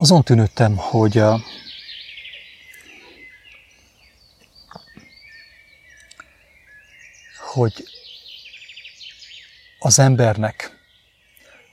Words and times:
Azon 0.00 0.22
tűnődtem, 0.24 0.76
hogy 0.76 1.22
hogy 7.52 7.84
az 9.78 9.98
embernek 9.98 10.78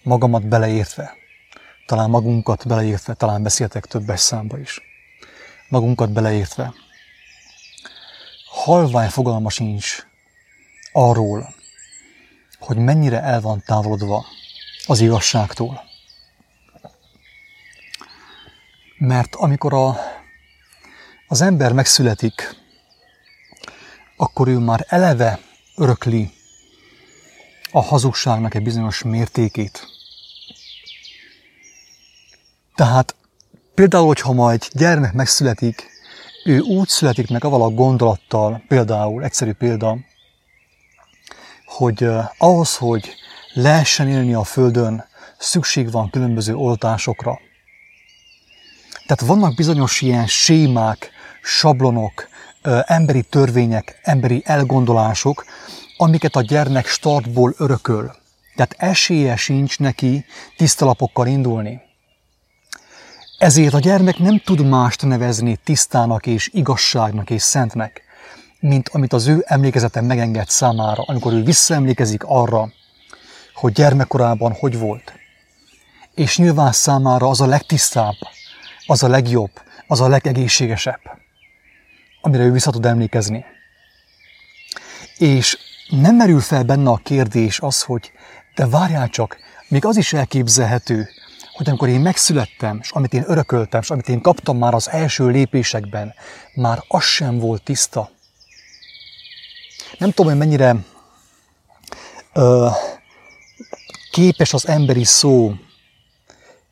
magamat 0.04 0.48
beleértve, 0.48 1.14
talán 1.86 2.10
magunkat 2.10 2.68
beleértve, 2.68 3.14
talán 3.14 3.44
beszéltek 3.44 3.86
többes 3.86 4.20
számba 4.20 4.60
is, 4.60 4.82
magunkat 5.70 6.12
beleértve, 6.12 6.74
halvány 8.50 9.10
fogalma 9.10 9.50
sincs 9.50 10.06
arról, 10.92 11.56
hogy 12.60 12.78
mennyire 12.78 13.22
el 13.22 13.42
van 13.42 13.64
távolodva 13.66 14.26
az 14.86 15.00
igazságtól. 15.00 15.85
Mert 19.06 19.36
amikor 19.36 19.74
a, 19.74 19.98
az 21.28 21.42
ember 21.42 21.74
megszületik, 21.74 22.56
akkor 24.18 24.48
ő 24.48 24.58
már 24.58 24.86
eleve 24.88 25.40
örökli 25.76 26.32
a 27.72 27.82
hazugságnak 27.82 28.54
egy 28.54 28.64
bizonyos 28.64 29.04
mértékét. 29.04 29.88
Tehát 32.76 33.16
például, 33.74 34.06
hogyha 34.06 34.34
majd 34.34 34.68
gyermek 34.72 35.14
megszületik, 35.14 35.90
ő 36.46 36.60
úgy 36.60 36.88
születik 36.88 37.30
meg 37.30 37.44
avval 37.44 37.62
a 37.62 37.70
gondolattal, 37.70 38.64
például, 38.68 39.24
egyszerű 39.24 39.54
példa, 39.54 39.98
hogy 41.66 42.04
uh, 42.04 42.26
ahhoz, 42.38 42.78
hogy 42.78 43.16
lehessen 43.54 44.08
élni 44.10 44.34
a 44.34 44.44
Földön, 44.44 45.06
szükség 45.38 45.92
van 45.92 46.10
különböző 46.10 46.56
oltásokra. 46.56 47.40
Tehát 49.08 49.34
vannak 49.34 49.56
bizonyos 49.56 50.02
ilyen 50.02 50.28
sémák, 50.28 51.12
sablonok, 51.42 52.28
emberi 52.86 53.22
törvények, 53.22 54.00
emberi 54.04 54.42
elgondolások, 54.46 55.46
amiket 55.98 56.36
a 56.36 56.42
gyermek 56.42 56.88
startból 56.88 57.54
örököl. 57.58 58.16
Tehát 58.56 58.76
esélye 58.78 59.36
sincs 59.36 59.80
neki 59.80 60.26
tisztalapokkal 60.58 61.28
indulni. 61.28 61.82
Ezért 63.38 63.74
a 63.74 63.80
gyermek 63.80 64.18
nem 64.18 64.42
tud 64.46 64.68
mást 64.68 65.06
nevezni 65.06 65.56
tisztának 65.64 66.26
és 66.26 66.50
igazságnak 66.54 67.30
és 67.30 67.42
szentnek, 67.42 68.02
mint 68.60 68.90
amit 68.90 69.14
az 69.14 69.28
ő 69.28 69.44
emlékezete 69.48 70.02
megenged 70.02 70.50
számára, 70.50 71.04
amikor 71.06 71.34
ő 71.34 71.44
visszaemlékezik 71.44 72.24
arra, 72.24 72.70
hogy 73.54 73.74
gyermekkorában 73.74 74.56
hogy 74.60 74.80
volt. 74.80 75.14
És 76.16 76.38
nyilván 76.38 76.72
számára 76.72 77.30
az 77.30 77.42
a 77.42 77.46
legtisztább, 77.46 78.16
az 78.88 79.04
a 79.04 79.08
legjobb, 79.08 79.52
az 79.88 80.02
a 80.02 80.08
legegészségesebb, 80.08 81.02
amire 82.22 82.44
ő 82.44 82.52
vissza 82.52 82.72
tud 82.72 82.86
emlékezni. 82.86 83.46
És 85.18 85.58
nem 85.90 86.16
merül 86.16 86.40
fel 86.40 86.64
benne 86.64 86.90
a 86.90 87.00
kérdés 87.04 87.60
az, 87.60 87.82
hogy 87.82 88.12
de 88.56 88.68
várjál 88.68 89.10
csak, 89.10 89.38
még 89.68 89.86
az 89.86 89.98
is 89.98 90.14
elképzelhető, 90.14 91.10
hogy 91.54 91.68
amikor 91.70 91.88
én 91.88 92.00
megszülettem, 92.00 92.80
és 92.82 92.92
amit 92.92 93.14
én 93.14 93.24
örököltem, 93.28 93.82
és 93.82 93.90
amit 93.90 94.10
én 94.10 94.22
kaptam 94.22 94.58
már 94.58 94.74
az 94.74 94.90
első 94.90 95.28
lépésekben, 95.28 96.14
már 96.54 96.84
az 96.88 97.04
sem 97.04 97.40
volt 97.40 97.64
tiszta. 97.64 98.10
Nem 99.98 100.12
tudom, 100.12 100.32
hogy 100.32 100.40
mennyire 100.40 100.76
ö, 102.34 102.70
képes 104.12 104.54
az 104.54 104.68
emberi 104.68 105.04
szó 105.04 105.54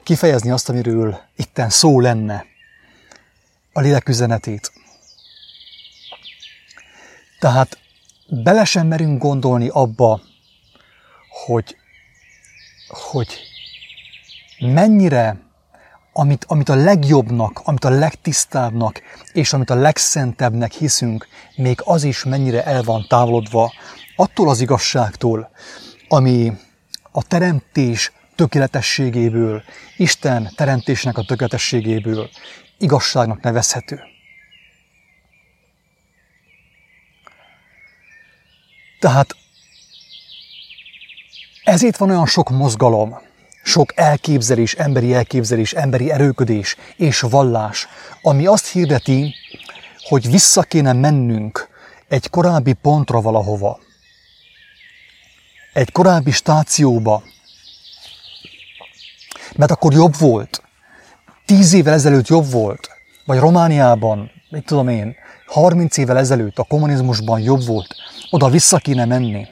kifejezni 0.03 0.49
azt, 0.49 0.69
amiről 0.69 1.19
itten 1.35 1.69
szó 1.69 1.99
lenne, 1.99 2.45
a 3.73 3.79
lélek 3.79 4.09
üzenetét. 4.09 4.71
Tehát 7.39 7.77
bele 8.27 8.65
sem 8.65 8.87
merünk 8.87 9.21
gondolni 9.21 9.67
abba, 9.67 10.21
hogy, 11.45 11.77
hogy 12.87 13.39
mennyire, 14.59 15.37
amit, 16.13 16.45
amit 16.47 16.69
a 16.69 16.75
legjobbnak, 16.75 17.61
amit 17.63 17.83
a 17.83 17.89
legtisztábbnak, 17.89 19.01
és 19.33 19.53
amit 19.53 19.69
a 19.69 19.75
legszentebbnek 19.75 20.71
hiszünk, 20.71 21.27
még 21.55 21.81
az 21.83 22.03
is 22.03 22.23
mennyire 22.23 22.65
el 22.65 22.83
van 22.83 23.05
távolodva 23.07 23.73
attól 24.15 24.49
az 24.49 24.61
igazságtól, 24.61 25.49
ami 26.07 26.51
a 27.11 27.23
teremtés 27.23 28.11
tökéletességéből, 28.35 29.63
Isten 29.97 30.49
teremtésnek 30.55 31.17
a 31.17 31.23
tökéletességéből 31.23 32.29
igazságnak 32.77 33.41
nevezhető. 33.41 34.01
Tehát 38.99 39.35
ezért 41.63 41.97
van 41.97 42.09
olyan 42.09 42.25
sok 42.25 42.49
mozgalom, 42.49 43.21
sok 43.63 43.97
elképzelés, 43.97 44.73
emberi 44.73 45.13
elképzelés, 45.13 45.73
emberi 45.73 46.11
erőködés 46.11 46.75
és 46.95 47.19
vallás, 47.19 47.87
ami 48.21 48.45
azt 48.45 48.67
hirdeti, 48.67 49.35
hogy 50.07 50.29
vissza 50.31 50.61
kéne 50.61 50.93
mennünk 50.93 51.69
egy 52.07 52.29
korábbi 52.29 52.73
pontra 52.73 53.21
valahova, 53.21 53.79
egy 55.73 55.91
korábbi 55.91 56.31
stációba, 56.31 57.23
mert 59.55 59.71
akkor 59.71 59.93
jobb 59.93 60.17
volt. 60.17 60.63
Tíz 61.45 61.73
évvel 61.73 61.93
ezelőtt 61.93 62.27
jobb 62.27 62.51
volt, 62.51 62.89
vagy 63.25 63.39
Romániában, 63.39 64.31
mit 64.49 64.65
tudom 64.65 64.87
én, 64.87 65.15
30 65.45 65.97
évvel 65.97 66.17
ezelőtt 66.17 66.57
a 66.57 66.63
kommunizmusban 66.63 67.39
jobb 67.39 67.65
volt, 67.65 67.95
oda 68.31 68.49
vissza 68.49 68.77
kéne 68.77 69.05
menni. 69.05 69.47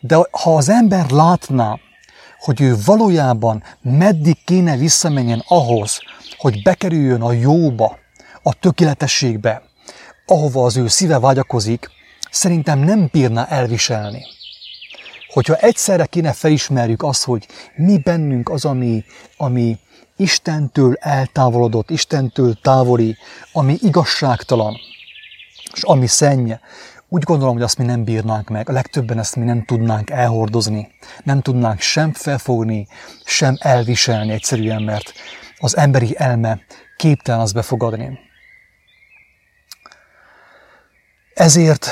De 0.00 0.16
ha 0.30 0.56
az 0.56 0.68
ember 0.68 1.10
látná, 1.10 1.78
hogy 2.38 2.60
ő 2.60 2.76
valójában 2.84 3.62
meddig 3.82 4.44
kéne 4.44 4.76
visszamenjen 4.76 5.44
ahhoz, 5.48 6.00
hogy 6.38 6.62
bekerüljön 6.62 7.22
a 7.22 7.32
jóba, 7.32 7.98
a 8.42 8.54
tökéletességbe, 8.54 9.62
ahova 10.26 10.64
az 10.64 10.76
ő 10.76 10.88
szíve 10.88 11.18
vágyakozik, 11.18 11.90
szerintem 12.30 12.78
nem 12.78 13.08
bírná 13.12 13.46
elviselni. 13.46 14.24
Hogyha 15.38 15.56
egyszerre 15.56 16.06
kéne 16.06 16.32
felismerjük 16.32 17.02
azt, 17.02 17.24
hogy 17.24 17.46
mi 17.74 17.98
bennünk 17.98 18.48
az, 18.48 18.64
ami, 18.64 19.04
ami 19.36 19.78
Istentől 20.16 20.94
eltávolodott, 20.94 21.90
Istentől 21.90 22.54
távoli, 22.62 23.16
ami 23.52 23.78
igazságtalan, 23.80 24.76
és 25.74 25.82
ami 25.82 26.06
szenny, 26.06 26.52
úgy 27.08 27.22
gondolom, 27.22 27.54
hogy 27.54 27.62
azt 27.62 27.78
mi 27.78 27.84
nem 27.84 28.04
bírnánk 28.04 28.48
meg, 28.48 28.68
a 28.68 28.72
legtöbben 28.72 29.18
ezt 29.18 29.36
mi 29.36 29.44
nem 29.44 29.64
tudnánk 29.64 30.10
elhordozni, 30.10 30.88
nem 31.24 31.40
tudnánk 31.40 31.80
sem 31.80 32.12
felfogni, 32.12 32.86
sem 33.24 33.56
elviselni 33.60 34.32
egyszerűen, 34.32 34.82
mert 34.82 35.12
az 35.58 35.76
emberi 35.76 36.14
elme 36.16 36.60
képtelen 36.96 37.40
azt 37.40 37.54
befogadni. 37.54 38.18
Ezért 41.34 41.88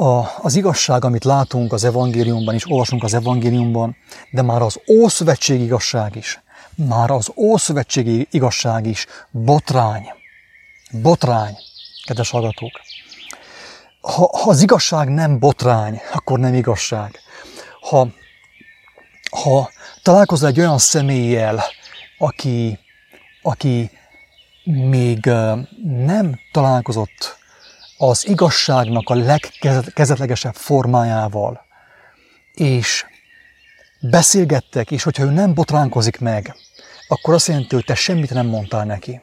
a, 0.00 0.30
az 0.42 0.56
igazság, 0.56 1.04
amit 1.04 1.24
látunk 1.24 1.72
az 1.72 1.84
evangéliumban 1.84 2.54
is, 2.54 2.70
olvasunk 2.70 3.04
az 3.04 3.14
evangéliumban, 3.14 3.96
de 4.30 4.42
már 4.42 4.62
az 4.62 4.80
Ószövetség 4.90 5.60
igazság 5.60 6.16
is, 6.16 6.42
már 6.74 7.10
az 7.10 7.32
Ószövetségi 7.36 8.26
igazság 8.30 8.86
is 8.86 9.06
botrány. 9.30 10.04
Botrány, 10.90 11.56
kedves 12.04 12.30
hallgatók 12.30 12.80
ha, 14.00 14.30
ha 14.32 14.50
az 14.50 14.62
igazság 14.62 15.08
nem 15.08 15.38
botrány, 15.38 16.00
akkor 16.12 16.38
nem 16.38 16.54
igazság. 16.54 17.20
Ha, 17.80 18.08
ha 19.30 19.70
találkozol 20.02 20.48
egy 20.48 20.58
olyan 20.58 20.78
személlyel, 20.78 21.64
aki, 22.18 22.78
aki 23.42 23.90
még 24.64 25.24
nem 25.82 26.40
találkozott 26.52 27.36
az 27.98 28.28
igazságnak 28.28 29.08
a 29.08 29.14
legkezetlegesebb 29.14 30.54
formájával, 30.54 31.60
és 32.54 33.04
beszélgettek, 34.00 34.90
és 34.90 35.02
hogyha 35.02 35.24
ő 35.24 35.30
nem 35.30 35.54
botránkozik 35.54 36.18
meg, 36.18 36.54
akkor 37.08 37.34
azt 37.34 37.46
jelenti, 37.46 37.74
hogy 37.74 37.84
te 37.84 37.94
semmit 37.94 38.30
nem 38.30 38.46
mondtál 38.46 38.84
neki. 38.84 39.20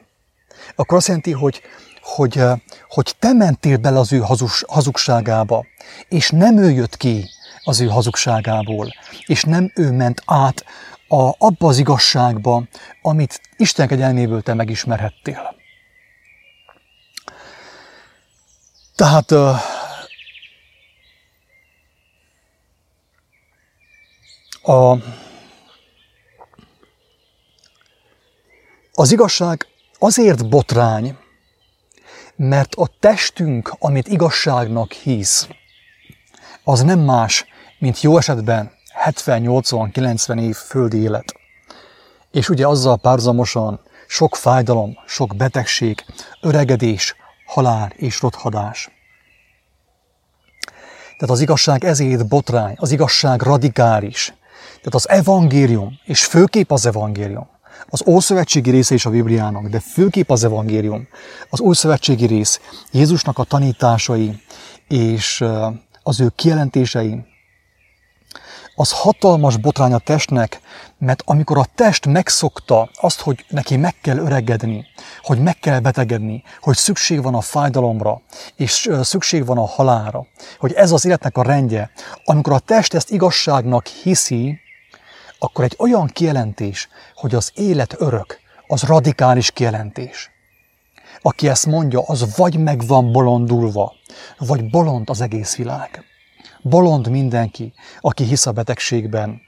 Akkor 0.74 0.96
azt 0.96 1.06
jelenti, 1.06 1.32
hogy, 1.32 1.60
hogy, 2.02 2.40
hogy 2.88 3.14
te 3.18 3.32
mentél 3.32 3.76
bele 3.76 3.98
az 3.98 4.12
ő 4.12 4.18
hazus, 4.18 4.64
hazugságába, 4.68 5.66
és 6.08 6.30
nem 6.30 6.58
ő 6.58 6.70
jött 6.70 6.96
ki 6.96 7.30
az 7.64 7.80
ő 7.80 7.86
hazugságából, 7.86 8.94
és 9.26 9.42
nem 9.42 9.72
ő 9.74 9.90
ment 9.90 10.22
át 10.24 10.64
a, 11.08 11.28
abba 11.38 11.68
az 11.68 11.78
igazságba, 11.78 12.62
amit 13.02 13.40
Isten 13.56 13.88
kegyelméből 13.88 14.42
te 14.42 14.54
megismerhettél. 14.54 15.55
Tehát 18.96 19.30
a, 19.30 19.60
Az 28.98 29.12
igazság 29.12 29.66
azért 29.98 30.48
botrány, 30.48 31.16
mert 32.36 32.74
a 32.74 32.88
testünk, 33.00 33.74
amit 33.78 34.08
igazságnak 34.08 34.92
hisz, 34.92 35.48
az 36.64 36.82
nem 36.82 36.98
más, 36.98 37.44
mint 37.78 38.00
jó 38.00 38.18
esetben 38.18 38.72
70-80-90 39.04 40.40
év 40.40 40.54
földi 40.54 40.98
élet. 40.98 41.34
És 42.30 42.48
ugye 42.48 42.66
azzal 42.66 42.98
párzamosan 42.98 43.80
sok 44.06 44.36
fájdalom, 44.36 44.98
sok 45.06 45.36
betegség, 45.36 46.04
öregedés, 46.40 47.14
halál 47.46 47.92
és 47.96 48.20
rothadás. 48.20 48.90
Tehát 51.18 51.34
az 51.34 51.40
igazság 51.40 51.84
ezért 51.84 52.28
botrány, 52.28 52.74
az 52.78 52.92
igazság 52.92 53.42
radikális. 53.42 54.34
Tehát 54.66 54.94
az 54.94 55.08
evangélium, 55.08 55.98
és 56.04 56.24
főképp 56.24 56.70
az 56.70 56.86
evangélium, 56.86 57.48
az 57.88 58.02
Ószövetségi 58.06 58.70
része 58.70 58.94
is 58.94 59.06
a 59.06 59.10
Bibliának, 59.10 59.68
de 59.68 59.80
főképp 59.80 60.30
az 60.30 60.44
evangélium, 60.44 61.08
az 61.50 61.60
Ószövetségi 61.60 62.26
rész, 62.26 62.60
Jézusnak 62.90 63.38
a 63.38 63.44
tanításai 63.44 64.42
és 64.88 65.44
az 66.02 66.20
ő 66.20 66.32
kijelentései, 66.34 67.24
az 68.78 68.92
hatalmas 68.92 69.56
botrány 69.56 69.92
a 69.92 69.98
testnek, 69.98 70.60
mert 70.98 71.22
amikor 71.24 71.58
a 71.58 71.66
test 71.74 72.06
megszokta 72.06 72.90
azt, 72.94 73.20
hogy 73.20 73.44
neki 73.48 73.76
meg 73.76 73.94
kell 74.00 74.18
öregedni, 74.18 74.86
hogy 75.22 75.38
meg 75.38 75.58
kell 75.58 75.80
betegedni, 75.80 76.42
hogy 76.60 76.76
szükség 76.76 77.22
van 77.22 77.34
a 77.34 77.40
fájdalomra, 77.40 78.20
és 78.56 78.90
szükség 79.02 79.46
van 79.46 79.58
a 79.58 79.66
halára, 79.66 80.26
hogy 80.58 80.72
ez 80.72 80.92
az 80.92 81.04
életnek 81.04 81.36
a 81.36 81.42
rendje, 81.42 81.90
amikor 82.24 82.52
a 82.52 82.58
test 82.58 82.94
ezt 82.94 83.10
igazságnak 83.10 83.86
hiszi, 83.86 84.58
akkor 85.38 85.64
egy 85.64 85.74
olyan 85.78 86.06
kijelentés, 86.06 86.88
hogy 87.14 87.34
az 87.34 87.50
élet 87.54 87.94
örök, 87.98 88.38
az 88.66 88.82
radikális 88.82 89.50
kijelentés. 89.50 90.30
Aki 91.22 91.48
ezt 91.48 91.66
mondja, 91.66 92.02
az 92.06 92.36
vagy 92.36 92.58
meg 92.58 92.86
van 92.86 93.12
bolondulva, 93.12 93.92
vagy 94.38 94.70
bolond 94.70 95.10
az 95.10 95.20
egész 95.20 95.56
világ. 95.56 96.04
Bolond 96.68 97.08
mindenki, 97.08 97.72
aki 98.00 98.24
hisz 98.24 98.46
a 98.46 98.52
betegségben, 98.52 99.40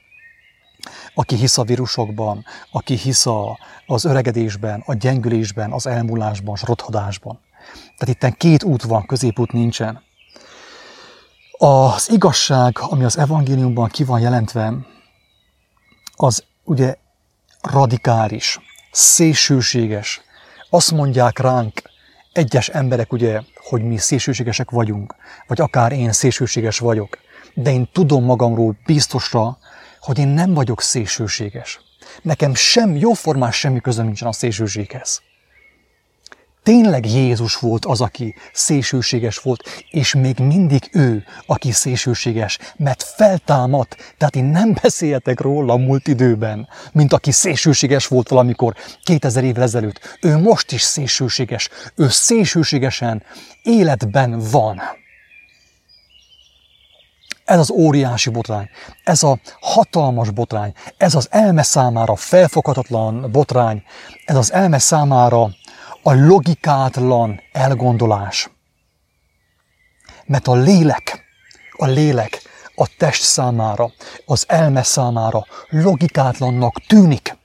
aki 1.13 1.35
hisz 1.35 1.57
a 1.57 1.63
vírusokban, 1.63 2.45
aki 2.71 2.95
hisz 2.95 3.25
a, 3.25 3.57
az 3.85 4.05
öregedésben, 4.05 4.83
a 4.85 4.93
gyengülésben, 4.93 5.71
az 5.71 5.87
elmúlásban, 5.87 6.55
a 6.61 6.65
rothadásban. 6.65 7.39
Tehát 7.97 8.23
itt 8.31 8.37
két 8.37 8.63
út 8.63 8.83
van, 8.83 9.05
középút 9.05 9.51
nincsen. 9.51 10.01
Az 11.57 12.09
igazság, 12.11 12.77
ami 12.79 13.03
az 13.03 13.17
evangéliumban 13.17 13.87
ki 13.87 14.03
van 14.03 14.19
jelentve, 14.19 14.73
az 16.15 16.43
ugye 16.63 16.95
radikális, 17.61 18.59
szélsőséges. 18.91 20.21
Azt 20.69 20.91
mondják 20.91 21.39
ránk 21.39 21.81
egyes 22.33 22.69
emberek, 22.69 23.11
ugye, 23.11 23.41
hogy 23.69 23.83
mi 23.83 23.97
szélsőségesek 23.97 24.69
vagyunk, 24.69 25.15
vagy 25.47 25.61
akár 25.61 25.91
én 25.91 26.11
szélsőséges 26.11 26.79
vagyok, 26.79 27.17
de 27.53 27.71
én 27.71 27.89
tudom 27.91 28.23
magamról 28.23 28.77
biztosra, 28.85 29.57
hogy 29.99 30.19
én 30.19 30.27
nem 30.27 30.53
vagyok 30.53 30.81
szélsőséges. 30.81 31.79
Nekem 32.21 32.53
sem 32.53 32.95
jóformás 32.95 33.59
semmi 33.59 33.79
közöm 33.79 34.05
nincsen 34.05 34.27
a 34.27 34.31
szélsőséghez. 34.31 35.21
Tényleg 36.69 37.05
Jézus 37.05 37.55
volt 37.55 37.85
az, 37.85 38.01
aki 38.01 38.35
szélsőséges 38.53 39.37
volt, 39.37 39.63
és 39.89 40.13
még 40.13 40.39
mindig 40.39 40.89
ő, 40.91 41.23
aki 41.45 41.71
szélsőséges, 41.71 42.59
mert 42.77 43.03
feltámadt, 43.03 44.15
tehát 44.17 44.35
én 44.35 44.43
nem 44.43 44.73
beszéltek 44.81 45.39
róla 45.39 45.77
múlt 45.77 46.07
időben, 46.07 46.67
mint 46.91 47.13
aki 47.13 47.31
szélsőséges 47.31 48.07
volt 48.07 48.29
valamikor 48.29 48.75
2000 49.03 49.43
évvel 49.43 49.63
ezelőtt. 49.63 50.17
Ő 50.21 50.37
most 50.37 50.71
is 50.71 50.81
szélsőséges, 50.81 51.69
ő 51.95 52.09
szélsőségesen 52.09 53.23
életben 53.63 54.39
van. 54.51 54.81
Ez 57.45 57.59
az 57.59 57.71
óriási 57.71 58.29
botrány, 58.29 58.69
ez 59.03 59.23
a 59.23 59.39
hatalmas 59.61 60.29
botrány, 60.29 60.73
ez 60.97 61.15
az 61.15 61.27
elme 61.31 61.63
számára 61.63 62.15
felfoghatatlan 62.15 63.31
botrány, 63.31 63.83
ez 64.25 64.35
az 64.35 64.53
elme 64.53 64.79
számára 64.79 65.49
a 66.03 66.13
logikátlan 66.13 67.41
elgondolás. 67.51 68.49
Mert 70.25 70.47
a 70.47 70.53
lélek, 70.53 71.25
a 71.71 71.85
lélek 71.85 72.41
a 72.75 72.87
test 72.97 73.21
számára, 73.21 73.91
az 74.25 74.45
elme 74.47 74.83
számára 74.83 75.45
logikátlannak 75.69 76.85
tűnik. 76.87 77.37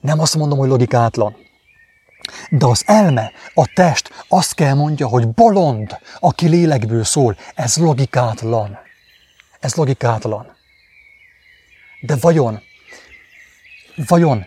Nem 0.00 0.20
azt 0.20 0.36
mondom, 0.36 0.58
hogy 0.58 0.68
logikátlan. 0.68 1.36
De 2.50 2.66
az 2.66 2.82
elme, 2.86 3.32
a 3.54 3.70
test 3.74 4.24
azt 4.28 4.54
kell 4.54 4.74
mondja, 4.74 5.08
hogy 5.08 5.28
bolond, 5.28 5.98
aki 6.18 6.48
lélekből 6.48 7.04
szól. 7.04 7.36
Ez 7.54 7.76
logikátlan. 7.76 8.78
Ez 9.60 9.74
logikátlan. 9.74 10.56
De 12.00 12.16
vajon, 12.16 12.62
vajon 14.06 14.46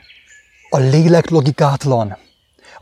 a 0.69 0.77
lélek 0.77 1.29
logikátlan? 1.29 2.17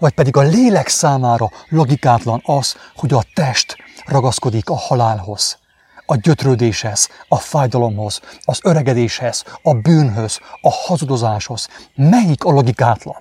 Vagy 0.01 0.13
pedig 0.13 0.37
a 0.37 0.41
lélek 0.41 0.87
számára 0.87 1.51
logikátlan 1.69 2.41
az, 2.45 2.75
hogy 2.95 3.13
a 3.13 3.23
test 3.33 3.75
ragaszkodik 4.05 4.69
a 4.69 4.75
halálhoz, 4.75 5.59
a 6.05 6.15
gyötrődéshez, 6.15 7.09
a 7.27 7.37
fájdalomhoz, 7.37 8.21
az 8.41 8.59
öregedéshez, 8.63 9.43
a 9.61 9.73
bűnhöz, 9.73 10.39
a 10.61 10.71
hazudozáshoz. 10.71 11.67
Melyik 11.95 12.43
a 12.43 12.51
logikátlan? 12.51 13.15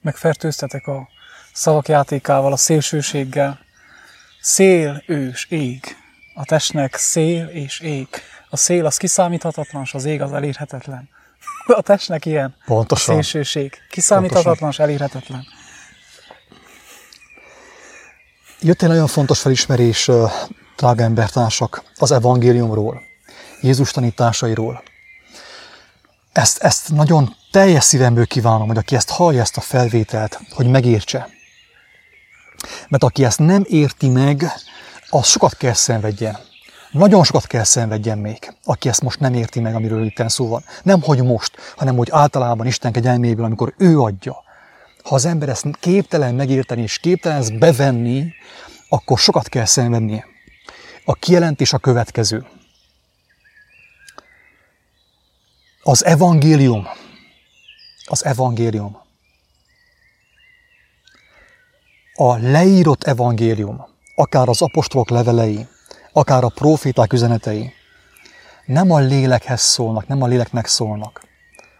Megfertőztetek 0.00 0.86
a 0.86 1.08
szavak 1.52 1.88
játékával, 1.88 2.52
a 2.52 2.56
szélsőséggel. 2.56 3.58
Szél, 4.40 5.02
ős, 5.06 5.46
ég. 5.50 5.96
A 6.34 6.44
testnek 6.44 6.94
szél 6.94 7.46
és 7.46 7.80
ég. 7.80 8.08
A 8.50 8.56
szél 8.56 8.86
az 8.86 8.96
kiszámíthatatlan, 8.96 9.82
és 9.82 9.94
az 9.94 10.04
ég 10.04 10.22
az 10.22 10.32
elérhetetlen. 10.32 11.08
A 11.76 11.82
testnek 11.82 12.26
ilyen 12.26 12.56
Pontosan. 12.66 13.14
szélsőség. 13.14 13.74
Kiszámíthatatlan 13.90 14.70
és 14.70 14.78
elérhetetlen. 14.78 15.46
Jött 18.60 18.82
egy 18.82 18.88
nagyon 18.88 19.06
fontos 19.06 19.40
felismerés, 19.40 20.10
drága 20.76 21.02
embertársak, 21.02 21.82
az 21.98 22.10
evangéliumról, 22.10 23.02
Jézus 23.60 23.90
tanításairól. 23.90 24.82
Ezt, 26.32 26.58
ezt 26.58 26.92
nagyon 26.92 27.34
teljes 27.50 27.84
szívemből 27.84 28.26
kívánom, 28.26 28.66
hogy 28.66 28.76
aki 28.76 28.94
ezt 28.94 29.10
hallja, 29.10 29.40
ezt 29.40 29.56
a 29.56 29.60
felvételt, 29.60 30.40
hogy 30.50 30.66
megértse. 30.66 31.28
Mert 32.88 33.02
aki 33.02 33.24
ezt 33.24 33.38
nem 33.38 33.64
érti 33.68 34.08
meg, 34.08 34.52
az 35.10 35.26
sokat 35.26 35.56
kell 35.56 35.72
szenvedjen. 35.72 36.38
Nagyon 36.90 37.24
sokat 37.24 37.46
kell 37.46 37.64
szenvedjen 37.64 38.18
még, 38.18 38.52
aki 38.64 38.88
ezt 38.88 39.02
most 39.02 39.20
nem 39.20 39.34
érti 39.34 39.60
meg, 39.60 39.74
amiről 39.74 40.04
itt 40.04 40.28
szó 40.28 40.48
van. 40.48 40.64
Nem, 40.82 41.02
hogy 41.02 41.22
most, 41.22 41.56
hanem 41.76 41.96
hogy 41.96 42.08
általában 42.10 42.66
Isten 42.66 42.92
kegyelméből, 42.92 43.44
amikor 43.44 43.74
ő 43.78 44.00
adja. 44.00 44.42
Ha 45.02 45.14
az 45.14 45.24
ember 45.24 45.48
ezt 45.48 45.66
képtelen 45.80 46.34
megérteni 46.34 46.82
és 46.82 46.98
képtelen 46.98 47.38
ezt 47.38 47.58
bevenni, 47.58 48.32
akkor 48.88 49.18
sokat 49.18 49.48
kell 49.48 49.64
szenvednie. 49.64 50.26
A 51.04 51.14
kijelentés 51.14 51.72
a 51.72 51.78
következő. 51.78 52.46
Az 55.82 56.04
evangélium, 56.04 56.88
az 58.04 58.24
evangélium, 58.24 58.98
a 62.14 62.36
leírott 62.36 63.04
evangélium, 63.04 63.86
akár 64.14 64.48
az 64.48 64.62
apostolok 64.62 65.10
levelei, 65.10 65.66
akár 66.12 66.44
a 66.44 66.48
proféták 66.48 67.12
üzenetei 67.12 67.72
nem 68.66 68.90
a 68.90 68.98
lélekhez 68.98 69.60
szólnak, 69.60 70.06
nem 70.06 70.22
a 70.22 70.26
léleknek 70.26 70.66
szólnak, 70.66 71.22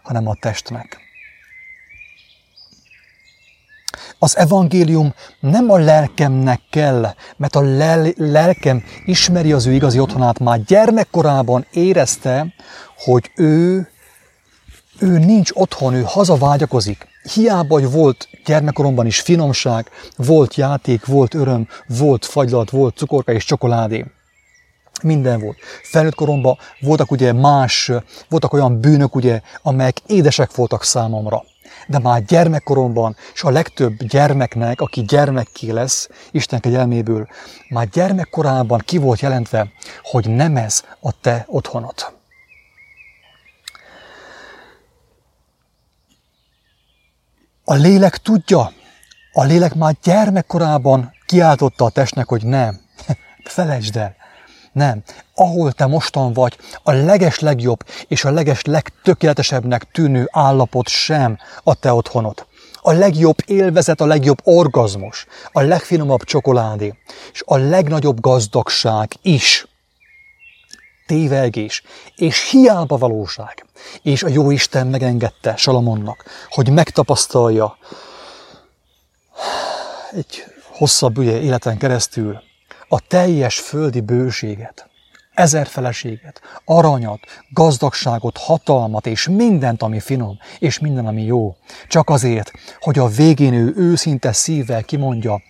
hanem 0.03 0.27
a 0.27 0.35
testnek. 0.39 0.99
Az 4.19 4.37
evangélium 4.37 5.13
nem 5.39 5.69
a 5.69 5.77
lelkemnek 5.77 6.61
kell, 6.69 7.13
mert 7.37 7.55
a 7.55 7.61
lel- 7.61 8.13
lelkem 8.17 8.83
ismeri 9.05 9.51
az 9.51 9.65
ő 9.65 9.71
igazi 9.71 9.99
otthonát, 9.99 10.39
már 10.39 10.63
gyermekkorában 10.63 11.65
érezte, 11.71 12.53
hogy 12.97 13.31
ő, 13.35 13.89
ő 14.99 15.17
nincs 15.17 15.51
otthon, 15.53 15.93
ő 15.93 16.03
hazavágyakozik. 16.05 17.07
Hiába, 17.33 17.73
hogy 17.73 17.91
volt 17.91 18.29
gyermekkoromban 18.45 19.05
is 19.05 19.19
finomság, 19.19 19.89
volt 20.15 20.55
játék, 20.55 21.05
volt 21.05 21.33
öröm, 21.33 21.67
volt 21.87 22.25
fagylat, 22.25 22.69
volt 22.69 22.97
cukorka 22.97 23.31
és 23.31 23.45
csokoládé. 23.45 24.05
Minden 25.01 25.39
volt. 25.39 25.57
Felnőtt 25.83 26.15
koromban 26.15 26.57
voltak 26.79 27.11
ugye 27.11 27.33
más, 27.33 27.91
voltak 28.29 28.53
olyan 28.53 28.79
bűnök, 28.79 29.15
ugye, 29.15 29.41
amelyek 29.61 29.97
édesek 30.05 30.55
voltak 30.55 30.83
számomra. 30.83 31.43
De 31.87 31.99
már 31.99 32.23
gyermekkoromban, 32.23 33.15
és 33.33 33.43
a 33.43 33.49
legtöbb 33.49 34.03
gyermeknek, 34.03 34.81
aki 34.81 35.01
gyermekké 35.01 35.69
lesz, 35.69 36.09
Isten 36.31 36.59
kegyelméből, 36.59 37.27
már 37.69 37.89
gyermekkorában 37.89 38.81
ki 38.85 38.97
volt 38.97 39.19
jelentve, 39.19 39.67
hogy 40.01 40.29
nem 40.29 40.55
ez 40.55 40.83
a 40.99 41.19
te 41.21 41.45
otthonod. 41.47 42.19
A 47.63 47.73
lélek 47.73 48.17
tudja, 48.17 48.71
a 49.31 49.43
lélek 49.43 49.73
már 49.75 49.95
gyermekkorában 50.03 51.13
kiáltotta 51.25 51.85
a 51.85 51.89
testnek, 51.89 52.27
hogy 52.27 52.45
nem, 52.45 52.81
felejtsd 53.43 53.95
el, 53.95 54.15
nem. 54.71 55.03
Ahol 55.35 55.71
te 55.71 55.85
mostan 55.85 56.33
vagy, 56.33 56.57
a 56.83 56.91
leges 56.91 57.39
legjobb 57.39 57.85
és 58.07 58.25
a 58.25 58.31
leges 58.31 58.61
legtökéletesebbnek 58.63 59.91
tűnő 59.91 60.29
állapot 60.31 60.87
sem 60.87 61.37
a 61.63 61.75
te 61.75 61.93
otthonod. 61.93 62.45
A 62.81 62.91
legjobb 62.91 63.37
élvezet, 63.45 64.01
a 64.01 64.05
legjobb 64.05 64.37
orgazmus, 64.43 65.25
a 65.51 65.61
legfinomabb 65.61 66.23
csokoládé, 66.23 66.93
és 67.33 67.43
a 67.45 67.57
legnagyobb 67.57 68.19
gazdagság 68.19 69.11
is 69.21 69.67
tévelgés 71.07 71.83
és 72.15 72.49
hiába 72.49 72.97
valóság. 72.97 73.65
És 74.01 74.23
a 74.23 74.27
jó 74.27 74.51
Isten 74.51 74.87
megengedte 74.87 75.55
Salamonnak, 75.55 76.25
hogy 76.49 76.69
megtapasztalja 76.69 77.77
egy 80.11 80.43
hosszabb 80.71 81.17
ugye, 81.17 81.41
életen 81.41 81.77
keresztül 81.77 82.41
a 82.93 82.99
teljes 82.99 83.59
földi 83.59 84.01
bőséget, 84.01 84.89
ezer 85.33 85.67
feleséget, 85.67 86.41
aranyat, 86.65 87.19
gazdagságot, 87.49 88.37
hatalmat 88.37 89.05
és 89.05 89.27
mindent, 89.27 89.81
ami 89.81 89.99
finom, 89.99 90.37
és 90.59 90.79
minden, 90.79 91.05
ami 91.05 91.23
jó. 91.23 91.55
Csak 91.87 92.09
azért, 92.09 92.51
hogy 92.79 92.99
a 92.99 93.07
végén 93.07 93.53
ő 93.53 93.73
őszinte 93.75 94.31
szívvel 94.31 94.83
kimondja, 94.83 95.41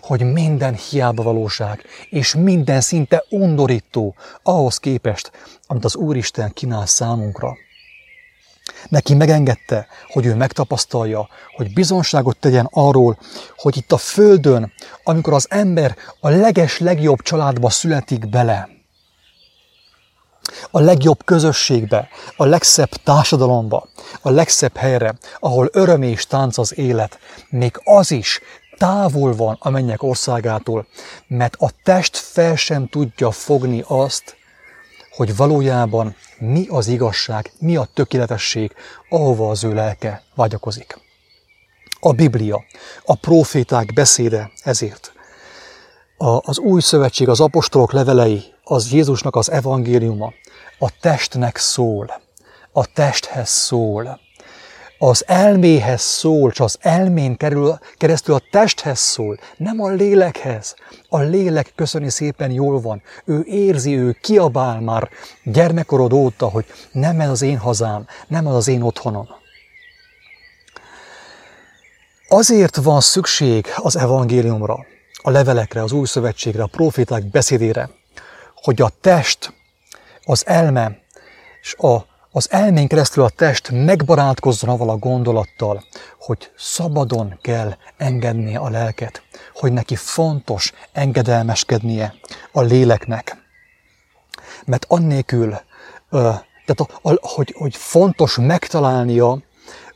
hogy 0.00 0.32
minden 0.32 0.74
hiába 0.74 1.22
valóság, 1.22 1.84
és 2.10 2.34
minden 2.34 2.80
szinte 2.80 3.24
undorító 3.28 4.14
ahhoz 4.42 4.78
képest, 4.78 5.30
amit 5.66 5.84
az 5.84 5.96
Úristen 5.96 6.52
kínál 6.52 6.86
számunkra. 6.86 7.56
Neki 8.88 9.14
megengedte, 9.14 9.86
hogy 10.08 10.26
ő 10.26 10.34
megtapasztalja, 10.34 11.28
hogy 11.56 11.72
bizonságot 11.72 12.36
tegyen 12.36 12.68
arról, 12.70 13.18
hogy 13.56 13.76
itt 13.76 13.92
a 13.92 13.96
Földön, 13.96 14.72
amikor 15.04 15.32
az 15.32 15.46
ember 15.50 15.96
a 16.20 16.28
leges 16.28 16.78
legjobb 16.78 17.22
családba 17.22 17.70
születik 17.70 18.28
bele, 18.28 18.68
a 20.70 20.80
legjobb 20.80 21.24
közösségbe, 21.24 22.08
a 22.36 22.44
legszebb 22.44 22.90
társadalomba, 22.90 23.88
a 24.20 24.30
legszebb 24.30 24.76
helyre, 24.76 25.14
ahol 25.38 25.68
öröm 25.72 26.02
és 26.02 26.26
tánc 26.26 26.58
az 26.58 26.78
élet, 26.78 27.18
még 27.48 27.80
az 27.84 28.10
is 28.10 28.40
távol 28.76 29.36
van 29.36 29.56
a 29.60 29.70
mennyek 29.70 30.02
országától, 30.02 30.86
mert 31.26 31.56
a 31.58 31.70
test 31.82 32.16
fel 32.16 32.56
sem 32.56 32.88
tudja 32.88 33.30
fogni 33.30 33.84
azt, 33.86 34.36
hogy 35.16 35.36
valójában 35.36 36.16
mi 36.38 36.66
az 36.68 36.86
igazság, 36.86 37.52
mi 37.58 37.76
a 37.76 37.88
tökéletesség, 37.94 38.74
ahova 39.08 39.50
az 39.50 39.64
ő 39.64 39.74
lelke 39.74 40.22
vágyakozik. 40.34 40.98
A 42.00 42.12
Biblia, 42.12 42.64
a 43.04 43.14
proféták 43.14 43.92
beszéde 43.92 44.50
ezért. 44.62 45.12
A, 46.16 46.48
az 46.48 46.58
új 46.58 46.80
szövetség, 46.80 47.28
az 47.28 47.40
apostolok 47.40 47.92
levelei, 47.92 48.44
az 48.64 48.92
Jézusnak 48.92 49.36
az 49.36 49.50
evangéliuma, 49.50 50.32
a 50.78 50.90
testnek 51.00 51.56
szól, 51.56 52.20
a 52.72 52.92
testhez 52.92 53.48
szól, 53.48 54.20
az 55.04 55.24
elméhez 55.26 56.00
szól, 56.00 56.50
csak 56.50 56.66
az 56.66 56.78
elmén 56.80 57.36
kerül, 57.36 57.78
keresztül 57.96 58.34
a 58.34 58.42
testhez 58.50 58.98
szól, 58.98 59.38
nem 59.56 59.80
a 59.80 59.88
lélekhez. 59.88 60.74
A 61.08 61.18
lélek 61.18 61.72
köszöni 61.74 62.10
szépen 62.10 62.50
jól 62.50 62.80
van. 62.80 63.02
Ő 63.24 63.42
érzi, 63.46 63.96
ő 63.96 64.16
kiabál 64.20 64.80
már 64.80 65.08
gyermekkorod 65.44 66.12
óta, 66.12 66.48
hogy 66.48 66.64
nem 66.92 67.20
ez 67.20 67.28
az 67.28 67.42
én 67.42 67.58
hazám, 67.58 68.06
nem 68.28 68.46
ez 68.46 68.54
az 68.54 68.68
én 68.68 68.82
otthonom. 68.82 69.28
Azért 72.28 72.76
van 72.76 73.00
szükség 73.00 73.66
az 73.76 73.96
evangéliumra, 73.96 74.86
a 75.22 75.30
levelekre, 75.30 75.82
az 75.82 75.92
új 75.92 76.06
szövetségre, 76.06 76.62
a 76.62 76.66
proféták 76.66 77.30
beszédére, 77.30 77.90
hogy 78.54 78.82
a 78.82 78.90
test, 79.00 79.52
az 80.24 80.46
elme 80.46 80.98
és 81.62 81.74
a 81.74 82.10
az 82.32 82.50
elmén 82.50 82.88
keresztül 82.88 83.24
a 83.24 83.28
test 83.28 83.70
megbarátkozzon 83.70 84.70
avval 84.70 84.88
a 84.88 84.96
gondolattal, 84.96 85.84
hogy 86.18 86.50
szabadon 86.56 87.38
kell 87.40 87.76
engednie 87.96 88.58
a 88.58 88.68
lelket, 88.68 89.22
hogy 89.54 89.72
neki 89.72 89.96
fontos 89.96 90.72
engedelmeskednie 90.92 92.14
a 92.52 92.60
léleknek. 92.60 93.36
Mert 94.64 94.84
annélkül, 94.88 95.60
tehát, 96.10 97.00
hogy, 97.20 97.54
hogy 97.58 97.76
fontos 97.76 98.36
megtalálnia 98.36 99.38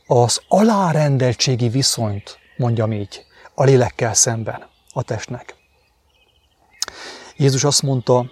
az 0.07 0.41
alárendeltségi 0.47 1.69
viszonyt, 1.69 2.39
mondjam 2.57 2.91
így, 2.91 3.25
a 3.53 3.63
lélekkel 3.63 4.13
szemben, 4.13 4.67
a 4.93 5.03
testnek. 5.03 5.55
Jézus 7.35 7.63
azt 7.63 7.81
mondta, 7.81 8.25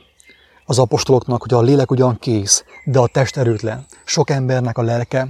az 0.65 0.79
apostoloknak, 0.79 1.41
hogy 1.41 1.53
a 1.53 1.61
lélek 1.61 1.91
ugyan 1.91 2.19
kész, 2.19 2.63
de 2.85 2.99
a 2.99 3.07
test 3.07 3.37
erőtlen. 3.37 3.85
Sok 4.05 4.29
embernek 4.29 4.77
a 4.77 4.81
lelke 4.81 5.27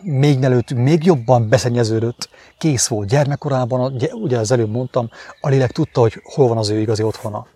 még 0.00 0.38
mielőtt 0.38 0.72
még 0.72 1.04
jobban 1.04 1.48
beszennyeződött, 1.48 2.28
kész 2.58 2.86
volt. 2.86 3.08
Gyermekkorában, 3.08 4.02
ugye 4.12 4.38
az 4.38 4.50
előbb 4.50 4.70
mondtam, 4.70 5.10
a 5.40 5.48
lélek 5.48 5.72
tudta, 5.72 6.00
hogy 6.00 6.20
hol 6.22 6.48
van 6.48 6.58
az 6.58 6.68
ő 6.68 6.80
igazi 6.80 7.02
otthona. 7.02 7.46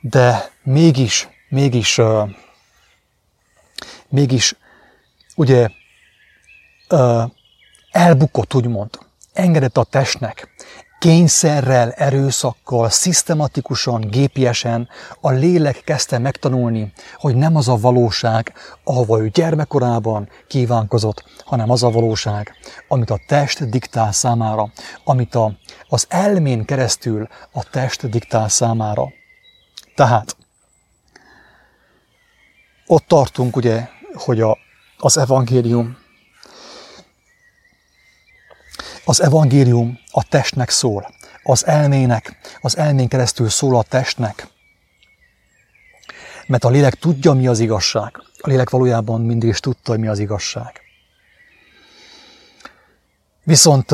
De 0.00 0.50
mégis, 0.62 1.28
mégis, 1.48 2.00
mégis, 4.08 4.56
ugye, 5.36 5.68
uh, 6.90 7.22
elbukott, 7.90 8.54
úgymond. 8.54 8.98
Engedett 9.32 9.76
a 9.76 9.84
testnek, 9.84 10.48
kényszerrel, 11.00 11.92
erőszakkal, 11.92 12.88
szisztematikusan, 12.88 14.00
gépiesen 14.00 14.88
a 15.20 15.30
lélek 15.30 15.84
kezdte 15.84 16.18
megtanulni, 16.18 16.92
hogy 17.16 17.34
nem 17.34 17.56
az 17.56 17.68
a 17.68 17.76
valóság, 17.76 18.52
ahova 18.84 19.20
ő 19.20 19.28
gyermekkorában 19.28 20.28
kívánkozott, 20.48 21.24
hanem 21.44 21.70
az 21.70 21.82
a 21.82 21.90
valóság, 21.90 22.52
amit 22.88 23.10
a 23.10 23.20
test 23.26 23.68
diktál 23.68 24.12
számára, 24.12 24.72
amit 25.04 25.34
a, 25.34 25.52
az 25.88 26.06
elmén 26.08 26.64
keresztül 26.64 27.28
a 27.52 27.64
test 27.70 28.08
diktál 28.08 28.48
számára. 28.48 29.12
Tehát 29.94 30.36
ott 32.86 33.04
tartunk 33.06 33.56
ugye, 33.56 33.88
hogy 34.14 34.40
a, 34.40 34.58
az 34.98 35.18
evangélium 35.18 35.96
Az 39.10 39.22
evangélium 39.22 39.98
a 40.10 40.24
testnek 40.24 40.70
szól, 40.70 41.14
az 41.42 41.66
elmének, 41.66 42.38
az 42.60 42.76
elmén 42.76 43.08
keresztül 43.08 43.48
szól 43.48 43.76
a 43.76 43.82
testnek. 43.82 44.48
Mert 46.46 46.64
a 46.64 46.68
lélek 46.68 46.94
tudja, 46.94 47.32
mi 47.32 47.46
az 47.46 47.58
igazság. 47.58 48.22
A 48.38 48.48
lélek 48.48 48.70
valójában 48.70 49.20
mindig 49.20 49.48
is 49.48 49.60
tudta, 49.60 49.96
mi 49.96 50.06
az 50.06 50.18
igazság. 50.18 50.80
Viszont 53.42 53.92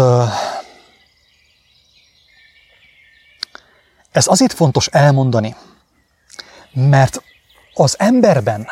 ez 4.12 4.26
azért 4.26 4.52
fontos 4.52 4.86
elmondani, 4.86 5.56
mert 6.72 7.22
az 7.74 7.94
emberben, 7.98 8.66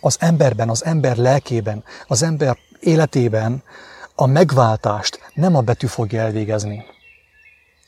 az 0.00 0.16
emberben, 0.20 0.68
az 0.68 0.84
ember 0.84 1.16
lelkében, 1.16 1.84
az 2.06 2.22
ember 2.22 2.58
életében 2.80 3.62
a 4.14 4.26
megváltást 4.26 5.15
nem 5.36 5.54
a 5.56 5.60
betű 5.60 5.86
fogja 5.86 6.20
elvégezni, 6.20 6.84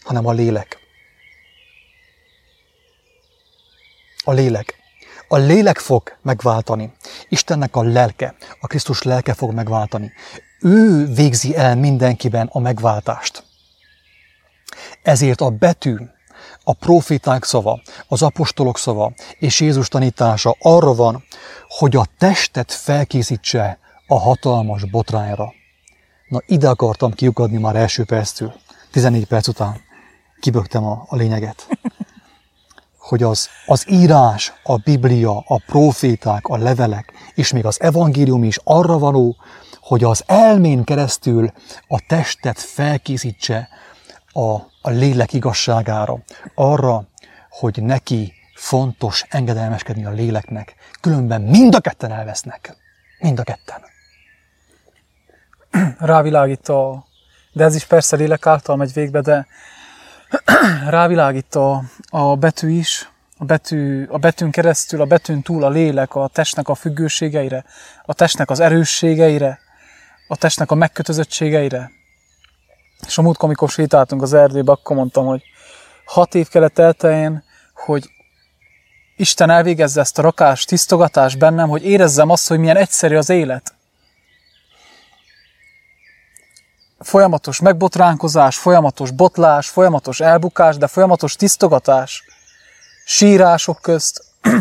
hanem 0.02 0.26
a 0.26 0.33
lélek. 0.33 0.78
A 4.25 4.33
lélek. 4.33 4.75
A 5.28 5.37
lélek 5.37 5.78
fog 5.78 6.17
megváltani. 6.23 6.93
Istennek 7.28 7.76
a 7.76 7.83
lelke, 7.83 8.35
a 8.61 8.67
Krisztus 8.67 9.02
lelke 9.02 9.35
fog 9.35 9.52
megváltani. 9.52 10.12
Ő 10.61 11.07
végzi 11.07 11.57
el 11.57 11.76
mindenkiben 11.76 12.49
a 12.52 12.59
megváltást. 12.59 13.45
Ezért 15.02 15.40
a 15.40 15.50
betű, 15.50 15.97
a 16.64 16.73
proféták 16.73 17.45
szava, 17.45 17.81
az 18.09 18.23
apostolok 18.23 18.78
szava 18.78 19.12
és 19.38 19.61
Jézus 19.61 19.88
tanítása 19.88 20.57
arra 20.61 20.95
van, 20.95 21.25
hogy 21.69 21.97
a 21.97 22.07
testet 22.19 22.73
felkészítse 22.73 23.78
a 24.07 24.19
hatalmas 24.19 24.85
botrányra. 24.85 25.52
Na 26.28 26.40
ide 26.47 26.68
akartam 26.68 27.12
kiukadni 27.12 27.58
már 27.58 27.76
első 27.76 28.04
perctől. 28.04 28.54
14 28.90 29.26
perc 29.26 29.49
után 29.49 29.80
kibögtem 30.40 30.85
a, 30.85 31.04
a 31.08 31.16
lényeget. 31.16 31.68
Hogy 32.99 33.23
az, 33.23 33.49
az 33.66 33.85
írás, 33.90 34.52
a 34.62 34.76
Biblia, 34.76 35.44
a 35.47 35.62
proféták, 35.66 36.47
a 36.47 36.56
levelek, 36.56 37.12
és 37.35 37.52
még 37.52 37.66
az 37.66 37.80
evangélium 37.80 38.44
is 38.44 38.58
arra 38.64 38.99
való, 38.99 39.37
hogy 39.80 40.04
az 40.04 40.23
elmén 40.26 40.85
keresztül 40.85 41.52
a 41.88 42.04
testet 42.06 42.58
felkészítse 42.58 43.68
a, 44.32 44.54
a 44.82 44.90
lélek 44.90 45.32
igazságára, 45.32 46.18
arra, 46.54 47.08
hogy 47.50 47.82
neki 47.82 48.32
fontos 48.54 49.25
engedelmeskedni 49.28 50.04
a 50.04 50.11
léleknek, 50.11 50.75
különben 51.00 51.42
mind 51.42 51.75
a 51.75 51.80
ketten 51.80 52.12
elvesznek. 52.12 52.76
Mind 53.18 53.38
a 53.38 53.42
ketten. 53.42 53.80
rávilágít 55.99 56.68
a, 56.68 57.04
de 57.52 57.64
ez 57.64 57.75
is 57.75 57.85
persze 57.85 58.16
lélek 58.16 58.47
által 58.47 58.76
megy 58.76 58.92
végbe, 58.92 59.20
de 59.20 59.47
rávilágít 60.88 61.54
a, 61.54 61.82
a 62.08 62.37
betű 62.37 62.70
is, 62.70 63.11
a, 63.38 63.44
betű, 63.44 64.06
a 64.11 64.18
betűn 64.18 64.50
keresztül, 64.50 65.00
a 65.00 65.04
betűn 65.04 65.42
túl 65.42 65.64
a 65.64 65.68
lélek 65.68 66.14
a 66.14 66.28
testnek 66.32 66.68
a 66.68 66.75
függőségeire, 66.75 67.64
a 68.04 68.14
testnek 68.14 68.50
az 68.50 68.61
erősségeire, 68.61 69.58
a 70.28 70.37
testnek 70.37 70.70
a 70.70 70.75
megkötözöttségeire. 70.75 71.90
És 73.06 73.18
a 73.18 73.23
múltkor, 73.23 73.44
amikor 73.44 73.68
sétáltunk 73.68 74.23
az 74.23 74.32
erdőbe, 74.35 74.73
akkor 74.73 74.97
mondtam, 74.97 75.26
hogy 75.26 75.42
hat 76.04 76.35
év 76.35 76.49
kellett 76.49 76.78
elteljen, 76.78 77.44
hogy 77.75 78.11
Isten 79.16 79.50
elvégezze 79.50 80.00
ezt 80.00 80.18
a 80.18 80.23
rakás, 80.23 80.64
tisztogatás 80.64 81.37
bennem, 81.37 81.68
hogy 81.68 81.85
érezzem 81.85 82.30
azt, 82.30 82.49
hogy 82.49 82.58
milyen 82.58 82.76
egyszerű 82.76 83.16
az 83.16 83.30
élet. 83.30 83.75
Folyamatos 86.99 87.61
megbotránkozás, 87.61 88.57
folyamatos 88.57 89.11
botlás, 89.11 89.69
folyamatos 89.69 90.21
elbukás, 90.21 90.76
de 90.76 90.87
folyamatos 90.87 91.37
tisztogatás. 91.37 92.25
Sírások 93.05 93.78
közt, 93.83 94.25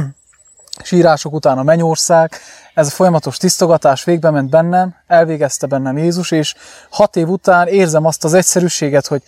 sírások 0.84 1.34
után 1.34 1.58
a 1.58 1.64
mennyország, 1.64 2.40
ez 2.74 2.88
a 2.88 2.90
folyamatos 2.90 3.38
tisztogatás 3.38 4.04
végbe 4.04 4.30
ment 4.30 4.50
bennem, 4.50 4.96
elvégezte 5.08 5.68
bennem 5.68 5.98
Jézus, 5.98 6.32
és 6.32 6.56
hat 6.90 7.16
év 7.16 7.30
után 7.30 7.68
érzem 7.68 8.06
azt 8.06 8.24
az 8.24 8.34
egyszerűséget, 8.34 9.08
hogy, 9.08 9.24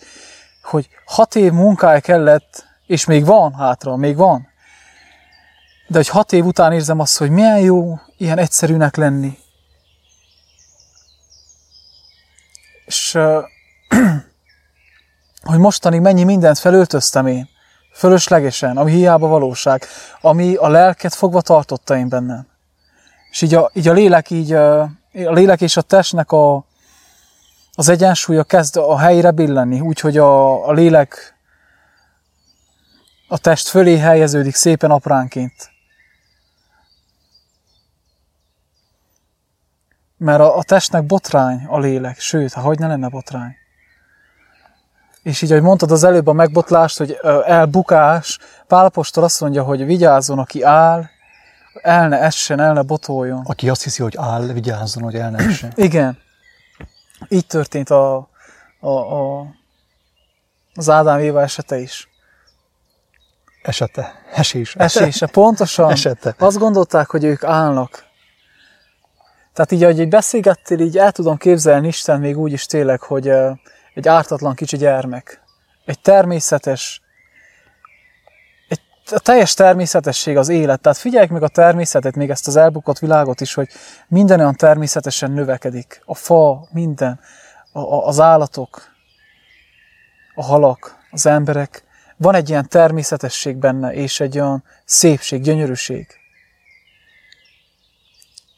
hogy 0.62 0.88
hat 1.04 1.34
év 1.34 1.52
munkája 1.52 2.00
kellett, 2.00 2.66
és 2.86 3.04
még 3.04 3.24
van 3.24 3.54
hátra, 3.54 3.96
még 3.96 4.16
van. 4.16 4.48
De 5.86 5.96
hogy 5.96 6.08
hat 6.08 6.32
év 6.32 6.44
után 6.44 6.72
érzem 6.72 7.00
azt, 7.00 7.18
hogy 7.18 7.30
milyen 7.30 7.58
jó 7.58 7.98
ilyen 8.16 8.38
egyszerűnek 8.38 8.96
lenni. 8.96 9.38
És 12.90 13.18
hogy 15.50 15.58
mostanig 15.58 16.00
mennyi 16.00 16.24
mindent 16.24 16.58
felöltöztem 16.58 17.26
én, 17.26 17.48
fölöslegesen, 17.92 18.76
ami 18.76 18.90
hiába 18.90 19.26
valóság, 19.26 19.84
ami 20.20 20.54
a 20.54 20.68
lelket 20.68 21.14
fogva 21.14 21.40
tartotta 21.40 21.96
én 21.96 22.08
bennem. 22.08 22.46
És 23.30 23.42
így 23.42 23.54
a, 23.54 23.70
így 23.72 23.88
a 23.88 23.92
lélek, 23.92 24.30
így 24.30 24.52
a, 24.52 24.90
lélek 25.12 25.60
és 25.60 25.76
a 25.76 25.82
testnek 25.82 26.32
a, 26.32 26.64
az 27.72 27.88
egyensúlya 27.88 28.44
kezd 28.44 28.76
a 28.76 28.98
helyre 28.98 29.30
billenni, 29.30 29.80
úgyhogy 29.80 30.18
a, 30.18 30.66
a 30.68 30.72
lélek 30.72 31.34
a 33.28 33.38
test 33.38 33.68
fölé 33.68 33.98
helyeződik 33.98 34.54
szépen 34.54 34.90
apránként. 34.90 35.70
Mert 40.20 40.40
a, 40.40 40.56
a 40.56 40.62
testnek 40.62 41.04
botrány 41.04 41.66
a 41.66 41.78
lélek, 41.78 42.18
sőt, 42.18 42.52
ha 42.52 42.60
hogy 42.60 42.78
ne 42.78 42.86
lenne 42.86 43.08
botrány. 43.08 43.56
És 45.22 45.42
így, 45.42 45.50
ahogy 45.50 45.62
mondtad 45.62 45.90
az 45.90 46.04
előbb 46.04 46.26
a 46.26 46.32
megbotlást, 46.32 46.98
hogy 46.98 47.18
elbukás, 47.44 48.38
Pálapostól 48.66 49.24
azt 49.24 49.40
mondja, 49.40 49.62
hogy 49.62 49.84
vigyázzon, 49.84 50.38
aki 50.38 50.62
áll, 50.62 51.04
el 51.82 52.08
ne 52.08 52.18
essen, 52.18 52.60
el 52.60 52.72
ne 52.72 52.82
botoljon. 52.82 53.42
Aki 53.44 53.68
azt 53.68 53.82
hiszi, 53.82 54.02
hogy 54.02 54.16
áll, 54.18 54.46
vigyázzon, 54.46 55.02
hogy 55.02 55.14
el 55.14 55.30
ne 55.30 55.44
essen. 55.44 55.72
Igen. 55.88 56.18
Így 57.28 57.46
történt 57.46 57.90
a, 57.90 58.28
a, 58.80 58.88
a, 58.88 59.46
az 60.74 60.88
Ádám 60.88 61.18
Éva 61.18 61.42
esete 61.42 61.78
is. 61.78 62.08
Esete. 63.62 64.12
Esése. 64.32 64.80
Esése, 64.80 65.26
pontosan. 65.26 65.90
Esete. 65.90 66.34
Azt 66.38 66.58
gondolták, 66.58 67.10
hogy 67.10 67.24
ők 67.24 67.44
állnak. 67.44 68.08
Tehát 69.60 69.74
így, 69.74 69.82
ahogy 69.82 70.00
így 70.00 70.08
beszélgettél, 70.08 70.80
így 70.80 70.98
el 70.98 71.12
tudom 71.12 71.36
képzelni 71.36 71.86
Isten 71.86 72.20
még 72.20 72.38
úgy 72.38 72.52
is 72.52 72.66
tényleg, 72.66 73.00
hogy 73.00 73.28
egy 73.94 74.08
ártatlan 74.08 74.54
kicsi 74.54 74.76
gyermek. 74.76 75.42
Egy 75.84 76.00
természetes, 76.00 77.02
egy 78.68 78.80
a 79.10 79.18
teljes 79.18 79.54
természetesség 79.54 80.36
az 80.36 80.48
élet. 80.48 80.80
Tehát 80.80 80.98
figyeljük 80.98 81.30
meg 81.30 81.42
a 81.42 81.48
természetet, 81.48 82.16
még 82.16 82.30
ezt 82.30 82.46
az 82.46 82.56
elbukott 82.56 82.98
világot 82.98 83.40
is, 83.40 83.54
hogy 83.54 83.68
minden 84.08 84.40
olyan 84.40 84.54
természetesen 84.54 85.30
növekedik. 85.30 86.02
A 86.04 86.14
fa, 86.14 86.68
minden, 86.72 87.20
a, 87.72 87.78
a, 87.78 88.06
az 88.06 88.20
állatok, 88.20 88.82
a 90.34 90.42
halak, 90.42 90.96
az 91.10 91.26
emberek. 91.26 91.84
Van 92.16 92.34
egy 92.34 92.48
ilyen 92.48 92.68
természetesség 92.68 93.56
benne, 93.56 93.92
és 93.92 94.20
egy 94.20 94.38
olyan 94.38 94.64
szépség, 94.84 95.42
gyönyörűség. 95.42 96.19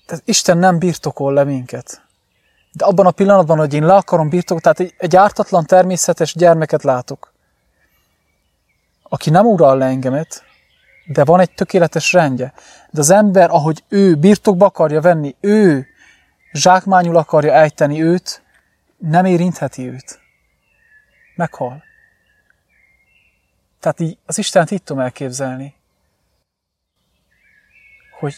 Tehát 0.07 0.23
Isten 0.27 0.59
nem 0.59 0.79
birtokol 0.79 1.33
le 1.33 1.45
minket. 1.45 2.03
De 2.73 2.85
abban 2.85 3.07
a 3.07 3.11
pillanatban, 3.11 3.59
hogy 3.59 3.75
én 3.75 3.87
le 3.87 3.95
akarom 3.95 4.29
birtokolni, 4.29 4.63
tehát 4.63 4.95
egy, 4.99 5.17
ártatlan 5.17 5.65
természetes 5.65 6.35
gyermeket 6.35 6.83
látok, 6.83 7.33
aki 9.03 9.31
nem 9.31 9.47
ural 9.47 9.79
le 9.79 9.87
engemet, 9.87 10.45
de 11.07 11.25
van 11.25 11.41
egy 11.41 11.55
tökéletes 11.55 12.13
rendje. 12.13 12.53
De 12.91 13.01
az 13.01 13.11
ember, 13.11 13.51
ahogy 13.51 13.85
ő 13.89 14.15
birtokba 14.15 14.67
akarja 14.67 15.01
venni, 15.01 15.37
ő 15.41 15.87
zsákmányul 16.53 17.17
akarja 17.17 17.53
ejteni 17.53 18.03
őt, 18.03 18.43
nem 18.97 19.25
érintheti 19.25 19.89
őt. 19.89 20.21
Meghal. 21.37 21.83
Tehát 23.81 24.01
így 24.01 24.19
az 24.27 24.39
Istent 24.39 24.71
itt 24.71 24.85
tudom 24.85 25.03
elképzelni, 25.03 25.75
hogy 28.19 28.35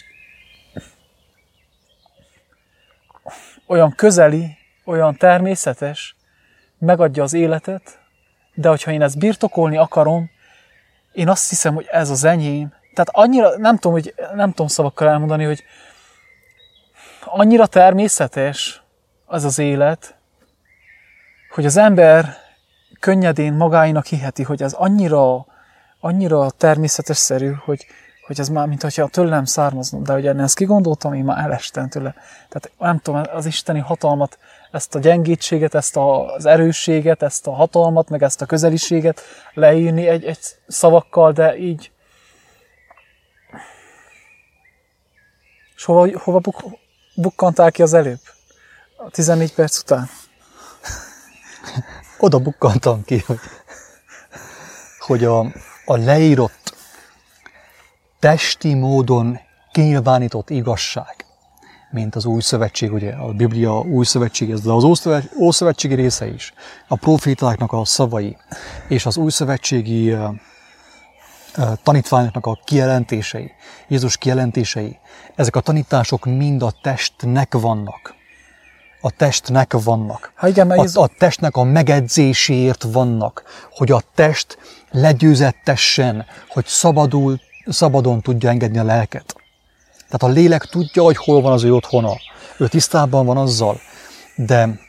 olyan 3.66 3.94
közeli, 3.96 4.56
olyan 4.84 5.16
természetes, 5.16 6.16
megadja 6.78 7.22
az 7.22 7.32
életet, 7.32 7.98
de 8.54 8.68
hogyha 8.68 8.90
én 8.90 9.02
ezt 9.02 9.18
birtokolni 9.18 9.76
akarom, 9.76 10.30
én 11.12 11.28
azt 11.28 11.48
hiszem, 11.48 11.74
hogy 11.74 11.86
ez 11.90 12.10
az 12.10 12.24
enyém. 12.24 12.72
Tehát 12.94 13.08
annyira, 13.12 13.56
nem 13.56 13.74
tudom, 13.74 13.92
hogy, 13.92 14.14
nem 14.34 14.48
tudom 14.48 14.66
szavakkal 14.66 15.08
elmondani, 15.08 15.44
hogy 15.44 15.64
annyira 17.24 17.66
természetes 17.66 18.82
az 19.26 19.44
az 19.44 19.58
élet, 19.58 20.14
hogy 21.50 21.66
az 21.66 21.76
ember 21.76 22.36
könnyedén 23.00 23.52
magáinak 23.52 24.06
hiheti, 24.06 24.42
hogy 24.42 24.62
ez 24.62 24.72
annyira, 24.72 25.46
annyira 26.00 26.50
természetes 26.50 27.16
szerű, 27.16 27.52
hogy, 27.52 27.86
hogy 28.26 28.40
ez 28.40 28.48
már, 28.48 28.66
mintha 28.66 29.08
tőlem 29.08 29.44
származna, 29.44 29.98
de 29.98 30.12
hogy 30.12 30.26
ezt 30.26 30.56
kigondoltam, 30.56 31.14
én 31.14 31.24
már 31.24 31.44
elestem 31.44 31.88
tőle. 31.88 32.14
Tehát 32.48 32.70
nem 32.78 32.98
tudom, 32.98 33.22
az 33.32 33.46
isteni 33.46 33.78
hatalmat, 33.78 34.38
ezt 34.70 34.94
a 34.94 34.98
gyengétséget, 34.98 35.74
ezt 35.74 35.96
az 35.96 36.46
erősséget, 36.46 37.22
ezt 37.22 37.46
a 37.46 37.52
hatalmat, 37.52 38.08
meg 38.08 38.22
ezt 38.22 38.42
a 38.42 38.46
közeliséget 38.46 39.20
leírni 39.54 40.06
egy, 40.06 40.24
egy 40.24 40.38
szavakkal, 40.66 41.32
de 41.32 41.56
így 41.56 41.92
És 45.76 45.90
hova, 45.90 46.18
hova 46.18 46.38
buk, 46.38 46.62
bukkantál 47.14 47.70
ki 47.70 47.82
az 47.82 47.92
előbb? 47.92 48.20
A 48.96 49.10
14 49.10 49.54
perc 49.54 49.78
után? 49.78 50.08
Oda 52.18 52.38
bukkantam 52.38 53.04
ki, 53.04 53.18
hogy, 53.26 53.38
hogy 54.98 55.24
a, 55.24 55.40
a 55.84 55.96
leírott 55.96 56.63
testi 58.24 58.74
módon 58.74 59.38
kinyilvánított 59.72 60.50
igazság, 60.50 61.24
mint 61.90 62.14
az 62.14 62.24
új 62.24 62.40
szövetség, 62.40 62.92
ugye 62.92 63.12
a 63.12 63.32
Biblia 63.32 63.80
új 63.80 64.04
szövetség, 64.04 64.50
ez 64.50 64.66
az 64.66 64.84
ószövetségi 65.38 65.94
része 65.94 66.26
is, 66.26 66.52
a 66.88 66.96
profétáknak 66.96 67.72
a 67.72 67.84
szavai, 67.84 68.36
és 68.88 69.06
az 69.06 69.16
új 69.16 69.30
szövetségi 69.30 70.16
tanítványoknak 71.82 72.46
a 72.46 72.58
kijelentései, 72.64 73.52
Jézus 73.88 74.16
kijelentései, 74.16 74.98
ezek 75.34 75.56
a 75.56 75.60
tanítások 75.60 76.24
mind 76.24 76.62
a 76.62 76.72
testnek 76.82 77.54
vannak. 77.54 78.14
A 79.00 79.10
testnek 79.10 79.72
vannak. 79.72 80.32
Ha 80.36 80.48
igen, 80.48 80.70
a, 80.70 81.00
a 81.00 81.08
testnek 81.18 81.56
a 81.56 81.62
megedzéséért 81.62 82.82
vannak, 82.82 83.42
hogy 83.70 83.90
a 83.90 84.02
test 84.14 84.58
legyőzettessen, 84.90 86.26
hogy 86.48 86.66
szabadul 86.66 87.40
szabadon 87.66 88.20
tudja 88.20 88.48
engedni 88.48 88.78
a 88.78 88.84
lelket. 88.84 89.34
Tehát 90.08 90.34
a 90.36 90.40
lélek 90.40 90.64
tudja, 90.64 91.02
hogy 91.02 91.16
hol 91.16 91.40
van 91.40 91.52
az 91.52 91.64
ő 91.64 91.74
otthona. 91.74 92.12
Ő 92.58 92.68
tisztában 92.68 93.26
van 93.26 93.36
azzal, 93.36 93.80
de 94.36 94.80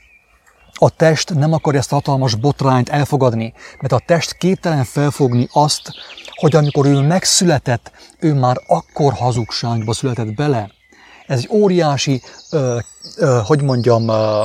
a 0.73 0.89
test 0.89 1.33
nem 1.33 1.53
akarja 1.53 1.79
ezt 1.79 1.91
a 1.91 1.95
hatalmas 1.95 2.35
botrányt 2.35 2.89
elfogadni, 2.89 3.53
mert 3.79 3.93
a 3.93 4.01
test 4.05 4.33
képtelen 4.33 4.83
felfogni 4.83 5.47
azt, 5.51 5.91
hogy 6.35 6.55
amikor 6.55 6.85
ő 6.85 6.99
megszületett, 6.99 7.91
ő 8.19 8.33
már 8.33 8.57
akkor 8.67 9.13
hazugságba 9.13 9.93
született 9.93 10.33
bele. 10.33 10.71
Ez 11.27 11.38
egy 11.38 11.49
óriási, 11.51 12.21
ö, 12.51 12.77
ö, 13.17 13.39
hogy 13.45 13.61
mondjam, 13.61 14.07
ö, 14.07 14.43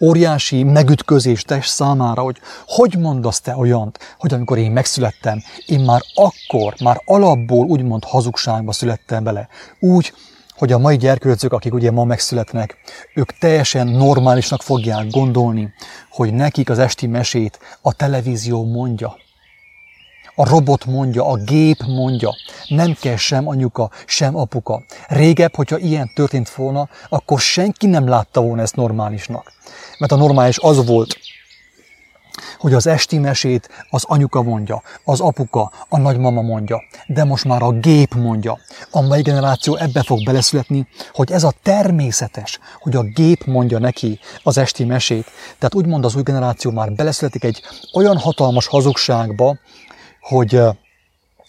óriási 0.00 0.62
megütközés 0.62 1.42
test 1.42 1.70
számára, 1.70 2.22
hogy 2.22 2.36
hogy 2.66 2.98
mondasz 2.98 3.40
te 3.40 3.56
olyant, 3.56 3.98
hogy 4.18 4.34
amikor 4.34 4.58
én 4.58 4.70
megszülettem, 4.70 5.42
én 5.66 5.80
már 5.80 6.00
akkor, 6.14 6.74
már 6.82 7.02
alapból 7.04 7.66
úgymond 7.66 8.04
hazugságba 8.04 8.72
születtem 8.72 9.24
bele. 9.24 9.48
Úgy, 9.80 10.12
hogy 10.56 10.72
a 10.72 10.78
mai 10.78 10.96
gyerkőcök, 10.96 11.52
akik 11.52 11.74
ugye 11.74 11.90
ma 11.90 12.04
megszületnek, 12.04 12.76
ők 13.14 13.38
teljesen 13.38 13.86
normálisnak 13.86 14.62
fogják 14.62 15.10
gondolni, 15.10 15.72
hogy 16.10 16.34
nekik 16.34 16.70
az 16.70 16.78
esti 16.78 17.06
mesét 17.06 17.58
a 17.80 17.92
televízió 17.92 18.64
mondja. 18.64 19.16
A 20.38 20.48
robot 20.48 20.84
mondja, 20.84 21.26
a 21.26 21.36
gép 21.36 21.82
mondja. 21.86 22.34
Nem 22.68 22.96
kell 23.00 23.16
sem 23.16 23.48
anyuka, 23.48 23.90
sem 24.06 24.36
apuka. 24.36 24.82
Régebb, 25.08 25.54
hogyha 25.54 25.78
ilyen 25.78 26.10
történt 26.14 26.50
volna, 26.50 26.88
akkor 27.08 27.40
senki 27.40 27.86
nem 27.86 28.08
látta 28.08 28.40
volna 28.40 28.62
ezt 28.62 28.76
normálisnak. 28.76 29.52
Mert 29.98 30.12
a 30.12 30.16
normális 30.16 30.58
az 30.58 30.86
volt, 30.86 31.18
hogy 32.58 32.74
az 32.74 32.86
esti 32.86 33.18
mesét 33.18 33.68
az 33.90 34.04
anyuka 34.06 34.42
mondja, 34.42 34.82
az 35.04 35.20
apuka, 35.20 35.72
a 35.88 35.98
nagymama 35.98 36.40
mondja, 36.40 36.82
de 37.06 37.24
most 37.24 37.44
már 37.44 37.62
a 37.62 37.70
gép 37.70 38.14
mondja. 38.14 38.58
A 38.90 39.00
mai 39.00 39.22
generáció 39.22 39.76
ebbe 39.76 40.02
fog 40.02 40.24
beleszületni, 40.24 40.86
hogy 41.12 41.32
ez 41.32 41.44
a 41.44 41.52
természetes, 41.62 42.58
hogy 42.80 42.96
a 42.96 43.02
gép 43.02 43.44
mondja 43.44 43.78
neki 43.78 44.18
az 44.42 44.58
esti 44.58 44.84
mesét. 44.84 45.24
Tehát 45.58 45.74
úgymond 45.74 46.04
az 46.04 46.16
új 46.16 46.22
generáció 46.22 46.70
már 46.70 46.92
beleszületik 46.92 47.44
egy 47.44 47.62
olyan 47.92 48.18
hatalmas 48.18 48.66
hazugságba, 48.66 49.56
hogy 50.28 50.60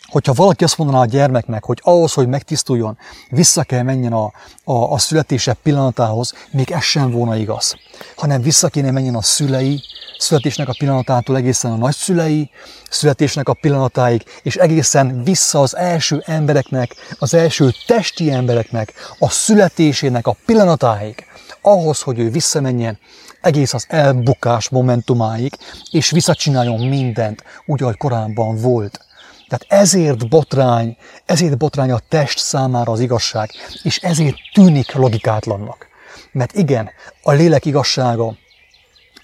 hogyha 0.08 0.34
valaki 0.34 0.64
azt 0.64 0.78
mondaná 0.78 1.00
a 1.00 1.06
gyermeknek, 1.06 1.64
hogy 1.64 1.80
ahhoz, 1.84 2.14
hogy 2.14 2.28
megtisztuljon, 2.28 2.98
vissza 3.30 3.64
kell 3.64 3.82
menjen 3.82 4.14
a, 4.14 4.32
a, 4.64 4.74
a 4.74 4.98
születése 4.98 5.54
pillanatához, 5.54 6.34
még 6.52 6.72
ez 6.72 6.84
sem 6.84 7.12
volna 7.12 7.36
igaz. 7.36 7.76
Hanem 8.16 8.42
vissza 8.42 8.68
kéne 8.68 8.92
menjen 8.92 9.16
a 9.16 9.22
szülei, 9.22 9.82
születésnek 10.18 10.68
a 10.68 10.76
pillanatától 10.78 11.36
egészen 11.36 11.72
a 11.72 11.76
nagyszülei, 11.76 12.50
születésnek 12.90 13.50
a 13.50 13.54
pillanatáig, 13.54 14.24
és 14.44 14.56
egészen 14.56 15.24
vissza 15.24 15.62
az 15.62 15.76
első 15.76 16.24
embereknek, 16.26 16.96
az 17.20 17.34
első 17.34 17.72
testi 17.86 18.32
embereknek, 18.32 18.94
a 19.20 19.30
születésének 19.30 20.28
a 20.28 20.36
pillanatáig, 20.46 21.26
ahhoz, 21.62 22.02
hogy 22.02 22.20
ő 22.20 22.30
visszamenjen 22.30 23.00
egész 23.48 23.74
az 23.74 23.86
elbukás 23.90 24.70
momentumáig, 24.70 25.58
és 25.92 26.10
visszacsináljon 26.10 26.88
mindent, 26.88 27.44
úgy, 27.66 27.82
ahogy 27.82 27.98
korábban 27.98 28.56
volt. 28.56 29.00
Tehát 29.48 29.82
ezért 29.82 30.30
botrány, 30.30 30.98
ezért 31.26 31.58
botrány 31.58 31.92
a 31.92 32.00
test 32.10 32.40
számára 32.40 32.92
az 32.92 33.00
igazság, 33.00 33.52
és 33.84 33.98
ezért 33.98 34.36
tűnik 34.54 34.94
logikátlannak. 34.94 35.88
Mert 36.32 36.54
igen, 36.54 36.90
a 37.24 37.32
lélek 37.32 37.66
igazsága 37.66 38.36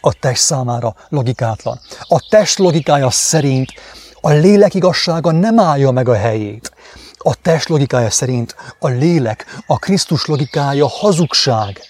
a 0.02 0.14
test 0.14 0.42
számára 0.42 0.96
logikátlan. 1.10 1.80
A 2.00 2.28
test 2.30 2.58
logikája 2.58 3.10
szerint 3.10 3.72
a 4.22 4.30
lélek 4.30 4.74
igazsága 4.74 5.32
nem 5.32 5.60
állja 5.60 5.92
meg 5.92 6.10
a 6.10 6.16
helyét. 6.16 6.72
A 7.18 7.36
test 7.36 7.68
logikája 7.68 8.10
szerint 8.10 8.56
a 8.80 8.88
lélek, 8.88 9.46
a 9.68 9.78
Krisztus 9.78 10.26
logikája 10.26 10.88
hazugság. 10.88 11.82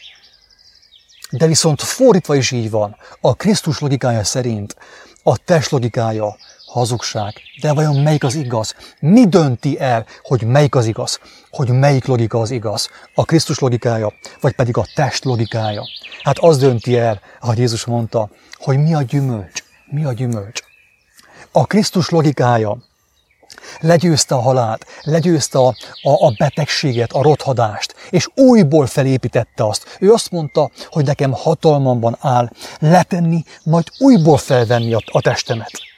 De 1.37 1.47
viszont 1.47 1.81
fordítva 1.81 2.35
is 2.35 2.51
így 2.51 2.69
van. 2.69 2.95
A 3.21 3.35
Krisztus 3.35 3.79
logikája 3.79 4.23
szerint 4.23 4.75
a 5.23 5.37
test 5.37 5.69
logikája 5.69 6.35
hazugság. 6.65 7.33
De 7.61 7.73
vajon 7.73 7.95
melyik 7.95 8.23
az 8.23 8.35
igaz? 8.35 8.75
Mi 8.99 9.27
dönti 9.27 9.79
el, 9.79 10.05
hogy 10.21 10.43
melyik 10.43 10.75
az 10.75 10.85
igaz? 10.85 11.19
Hogy 11.49 11.69
melyik 11.69 12.05
logika 12.05 12.39
az 12.39 12.51
igaz? 12.51 12.89
A 13.15 13.25
Krisztus 13.25 13.59
logikája, 13.59 14.13
vagy 14.41 14.55
pedig 14.55 14.77
a 14.77 14.85
test 14.95 15.23
logikája? 15.23 15.83
Hát 16.23 16.37
az 16.39 16.57
dönti 16.57 16.97
el, 16.97 17.21
ahogy 17.39 17.57
Jézus 17.57 17.85
mondta, 17.85 18.29
hogy 18.57 18.77
mi 18.77 18.93
a 18.93 19.01
gyümölcs. 19.01 19.63
Mi 19.85 20.03
a 20.03 20.13
gyümölcs? 20.13 20.61
A 21.51 21.65
Krisztus 21.65 22.09
logikája 22.09 22.77
legyőzte 23.79 24.35
a 24.35 24.41
halált, 24.41 24.85
legyőzte 25.01 25.59
a, 25.59 25.75
a, 26.01 26.25
a 26.25 26.33
betegséget, 26.37 27.11
a 27.11 27.21
rothadást, 27.21 27.95
és 28.09 28.27
újból 28.35 28.85
felépítette 28.85 29.67
azt. 29.67 29.97
Ő 29.99 30.11
azt 30.11 30.31
mondta, 30.31 30.69
hogy 30.89 31.05
nekem 31.05 31.31
hatalmamban 31.31 32.17
áll 32.19 32.49
letenni, 32.79 33.43
majd 33.63 33.87
újból 33.99 34.37
felvenni 34.37 34.93
a, 34.93 35.01
a 35.11 35.21
testemet. 35.21 35.92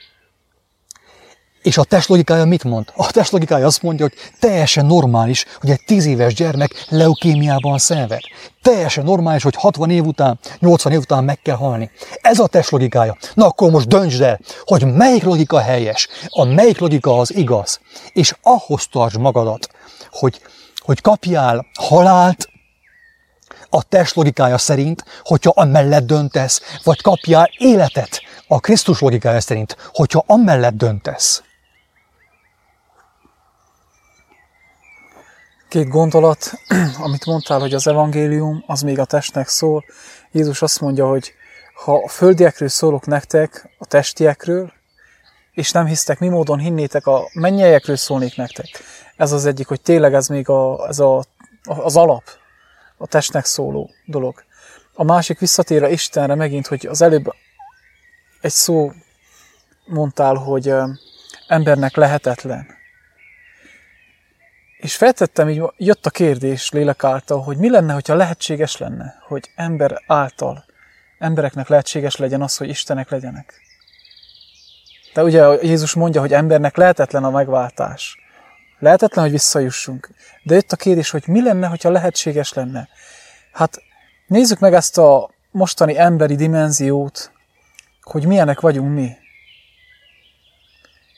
És 1.65 1.77
a 1.77 1.83
test 1.83 2.09
logikája 2.09 2.45
mit 2.45 2.63
mond? 2.63 2.91
A 2.95 3.11
test 3.11 3.31
logikája 3.31 3.65
azt 3.65 3.81
mondja, 3.81 4.05
hogy 4.05 4.31
teljesen 4.39 4.85
normális, 4.85 5.45
hogy 5.59 5.69
egy 5.69 5.81
10 5.85 6.05
éves 6.05 6.33
gyermek 6.33 6.85
leukémiában 6.89 7.77
szenved. 7.77 8.19
Teljesen 8.61 9.03
normális, 9.03 9.43
hogy 9.43 9.55
60 9.55 9.89
év 9.89 10.05
után, 10.05 10.39
80 10.59 10.91
év 10.91 10.99
után 10.99 11.23
meg 11.23 11.39
kell 11.41 11.55
halni. 11.55 11.91
Ez 12.21 12.39
a 12.39 12.47
test 12.47 12.69
logikája. 12.69 13.17
Na 13.33 13.45
akkor 13.45 13.71
most 13.71 13.87
döntsd 13.87 14.21
el, 14.21 14.39
hogy 14.63 14.93
melyik 14.93 15.23
logika 15.23 15.59
helyes, 15.59 16.07
a 16.29 16.43
melyik 16.43 16.79
logika 16.79 17.19
az 17.19 17.35
igaz. 17.35 17.79
És 18.13 18.35
ahhoz 18.41 18.87
tartsd 18.91 19.19
magadat, 19.19 19.69
hogy, 20.09 20.41
hogy 20.77 21.01
kapjál 21.01 21.65
halált, 21.79 22.49
a 23.69 23.83
test 23.83 24.15
logikája 24.15 24.57
szerint, 24.57 25.03
hogyha 25.23 25.51
amellett 25.55 26.05
döntesz, 26.05 26.61
vagy 26.83 27.01
kapjál 27.01 27.49
életet 27.57 28.21
a 28.47 28.59
Krisztus 28.59 28.99
logikája 28.99 29.41
szerint, 29.41 29.77
hogyha 29.93 30.23
amellett 30.27 30.73
döntesz. 30.73 31.43
Két 35.67 35.87
gondolat, 35.87 36.51
amit 37.05 37.25
mondtál, 37.25 37.59
hogy 37.59 37.73
az 37.73 37.87
evangélium, 37.87 38.63
az 38.67 38.81
még 38.81 38.99
a 38.99 39.05
testnek 39.05 39.47
szól. 39.47 39.85
Jézus 40.31 40.61
azt 40.61 40.81
mondja, 40.81 41.07
hogy 41.07 41.33
ha 41.83 42.01
a 42.03 42.07
földiekről 42.07 42.67
szólok 42.67 43.05
nektek, 43.05 43.69
a 43.77 43.85
testiekről, 43.85 44.73
és 45.51 45.71
nem 45.71 45.85
hisztek, 45.85 46.19
mi 46.19 46.27
módon 46.27 46.59
hinnétek, 46.59 47.07
a 47.07 47.29
mennyeiekről 47.33 47.95
szólnék 47.95 48.35
nektek. 48.35 48.67
Ez 49.15 49.31
az 49.31 49.45
egyik, 49.45 49.67
hogy 49.67 49.81
tényleg 49.81 50.13
ez 50.13 50.27
még 50.27 50.49
a, 50.49 50.87
ez 50.87 50.99
a, 50.99 51.23
az 51.63 51.95
alap, 51.95 52.23
a 52.97 53.07
testnek 53.07 53.45
szóló 53.45 53.89
dolog. 54.05 54.43
A 54.93 55.03
másik 55.03 55.39
visszatér 55.39 55.83
Istenre 55.83 56.35
megint, 56.35 56.67
hogy 56.67 56.85
az 56.85 57.01
előbb 57.01 57.33
egy 58.41 58.51
szó 58.51 58.91
mondtál, 59.85 60.35
hogy 60.35 60.73
embernek 61.47 61.95
lehetetlen. 61.95 62.67
És 64.85 64.95
feltettem, 64.95 65.49
így 65.49 65.63
jött 65.77 66.05
a 66.05 66.09
kérdés 66.09 66.69
lélek 66.69 67.03
által, 67.03 67.41
hogy 67.41 67.57
mi 67.57 67.69
lenne, 67.69 67.93
hogyha 67.93 68.15
lehetséges 68.15 68.77
lenne, 68.77 69.15
hogy 69.27 69.51
ember 69.55 70.03
által, 70.07 70.65
embereknek 71.19 71.67
lehetséges 71.67 72.15
legyen 72.15 72.41
az, 72.41 72.57
hogy 72.57 72.69
Istenek 72.69 73.09
legyenek. 73.09 73.53
De 75.13 75.23
ugye 75.23 75.43
Jézus 75.61 75.93
mondja, 75.93 76.21
hogy 76.21 76.33
embernek 76.33 76.75
lehetetlen 76.75 77.23
a 77.23 77.29
megváltás. 77.29 78.17
Lehetetlen, 78.79 79.23
hogy 79.23 79.33
visszajussunk. 79.33 80.09
De 80.43 80.53
jött 80.53 80.71
a 80.71 80.75
kérdés, 80.75 81.09
hogy 81.09 81.23
mi 81.27 81.41
lenne, 81.41 81.67
hogyha 81.67 81.89
lehetséges 81.89 82.53
lenne. 82.53 82.89
Hát 83.51 83.81
nézzük 84.27 84.59
meg 84.59 84.73
ezt 84.73 84.97
a 84.97 85.29
mostani 85.51 85.97
emberi 85.97 86.35
dimenziót, 86.35 87.31
hogy 88.01 88.25
milyenek 88.25 88.59
vagyunk 88.59 88.93
mi. 88.93 89.11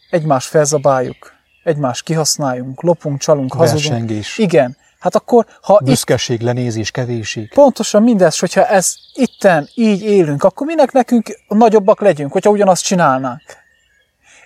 Egymást 0.09 0.47
felzabáljuk, 0.47 1.36
egymást 1.67 2.03
kihasználjunk, 2.03 2.81
lopunk, 2.81 3.19
csalunk, 3.19 3.53
hazudunk. 3.53 3.83
Versengés. 3.87 4.37
Igen. 4.37 4.77
Hát 4.99 5.15
akkor, 5.15 5.45
ha 5.61 5.79
Büszkeség, 5.83 6.39
itt... 6.39 6.45
lenézés, 6.45 6.91
kevéség. 6.91 7.49
Pontosan 7.53 8.03
mindez, 8.03 8.39
hogyha 8.39 8.65
ez 8.65 8.93
itten 9.13 9.69
így 9.73 10.01
élünk, 10.01 10.43
akkor 10.43 10.67
minek 10.67 10.91
nekünk 10.91 11.39
nagyobbak 11.47 12.01
legyünk, 12.01 12.31
hogyha 12.31 12.49
ugyanazt 12.49 12.83
csinálnánk. 12.83 13.41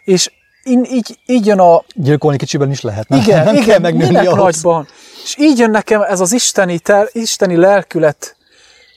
És 0.04 0.32
in, 0.64 0.84
így, 0.84 1.20
így 1.26 1.46
jön 1.46 1.60
a... 1.60 1.84
Gyilkolni 1.94 2.38
kicsiben 2.38 2.72
is 2.72 2.82
lehet. 2.82 3.06
Igen, 3.10 3.44
nem 3.44 3.56
igen, 3.56 3.82
kell 3.82 3.92
minek 3.92 4.28
ahhoz. 4.28 4.38
nagyban. 4.38 4.88
És 5.24 5.36
így 5.40 5.58
jön 5.58 5.72
nekem 5.72 6.02
ez 6.02 6.20
az 6.20 6.32
isteni, 6.32 6.80
ter, 6.80 7.10
isteni 7.12 7.56
lelkület, 7.56 8.36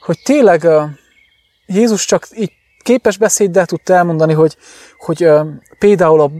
hogy 0.00 0.18
tényleg 0.24 0.62
uh, 0.62 0.82
Jézus 1.66 2.04
csak 2.04 2.28
így 2.34 2.52
képes 2.82 3.16
beszéddel 3.16 3.66
tudta 3.66 3.94
elmondani, 3.94 4.32
hogy, 4.32 4.56
hogy 4.98 5.24
uh, 5.24 5.46
például 5.78 6.20
a 6.20 6.30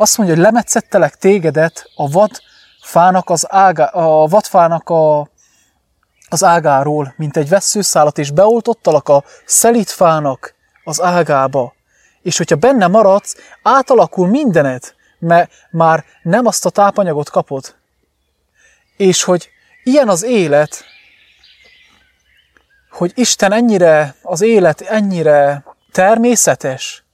azt 0.00 0.16
mondja, 0.16 0.34
hogy 0.36 0.44
lemetszettelek 0.44 1.16
tégedet 1.16 1.90
a 1.96 2.08
vadfának 2.10 3.30
az 3.30 3.46
ágá, 3.48 3.84
a 3.84 4.26
vadfának 4.26 4.88
a, 4.88 5.30
az 6.28 6.44
ágáról, 6.44 7.14
mint 7.16 7.36
egy 7.36 7.48
vesszőszálat, 7.48 8.18
és 8.18 8.30
beoltottalak 8.30 9.08
a 9.08 9.24
szelítfának 9.44 10.54
az 10.84 11.02
ágába. 11.02 11.74
És 12.22 12.36
hogyha 12.36 12.56
benne 12.56 12.86
maradsz, 12.86 13.36
átalakul 13.62 14.28
mindened, 14.28 14.94
mert 15.18 15.50
már 15.70 16.04
nem 16.22 16.46
azt 16.46 16.66
a 16.66 16.70
tápanyagot 16.70 17.30
kapod. 17.30 17.74
És 18.96 19.22
hogy 19.22 19.50
ilyen 19.84 20.08
az 20.08 20.22
élet, 20.22 20.84
hogy 22.90 23.12
Isten 23.14 23.52
ennyire, 23.52 24.14
az 24.22 24.40
élet 24.40 24.80
ennyire 24.80 25.64
természetes, 25.92 27.04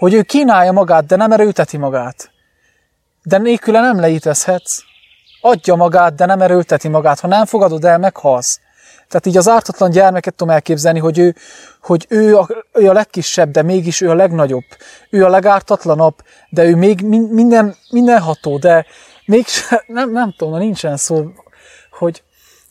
hogy 0.00 0.14
ő 0.14 0.22
kínálja 0.22 0.72
magát, 0.72 1.06
de 1.06 1.16
nem 1.16 1.32
erőlteti 1.32 1.76
magát. 1.76 2.30
De 3.22 3.38
nélküle 3.38 3.80
nem 3.80 4.00
leítezhetsz. 4.00 4.78
Adja 5.40 5.74
magát, 5.74 6.14
de 6.14 6.26
nem 6.26 6.40
erőlteti 6.40 6.88
magát. 6.88 7.20
Ha 7.20 7.28
nem 7.28 7.44
fogadod 7.44 7.84
el, 7.84 7.98
meghalsz. 7.98 8.60
Tehát 9.08 9.26
így 9.26 9.36
az 9.36 9.48
ártatlan 9.48 9.90
gyermeket 9.90 10.34
tudom 10.34 10.54
elképzelni, 10.54 10.98
hogy 10.98 11.18
ő, 11.18 11.34
hogy 11.82 12.06
ő, 12.08 12.36
a, 12.38 12.48
ő 12.72 12.88
a 12.88 12.92
legkisebb, 12.92 13.50
de 13.50 13.62
mégis 13.62 14.00
ő 14.00 14.10
a 14.10 14.14
legnagyobb. 14.14 14.64
Ő 15.10 15.24
a 15.24 15.28
legártatlanabb, 15.28 16.14
de 16.50 16.64
ő 16.64 16.76
még 16.76 17.00
minden, 17.30 17.76
mindenható, 17.90 18.58
de 18.58 18.86
még 19.24 19.44
nem, 19.86 20.10
nem 20.10 20.34
tudom, 20.36 20.58
nincsen 20.58 20.96
szó, 20.96 21.24
hogy, 21.90 22.22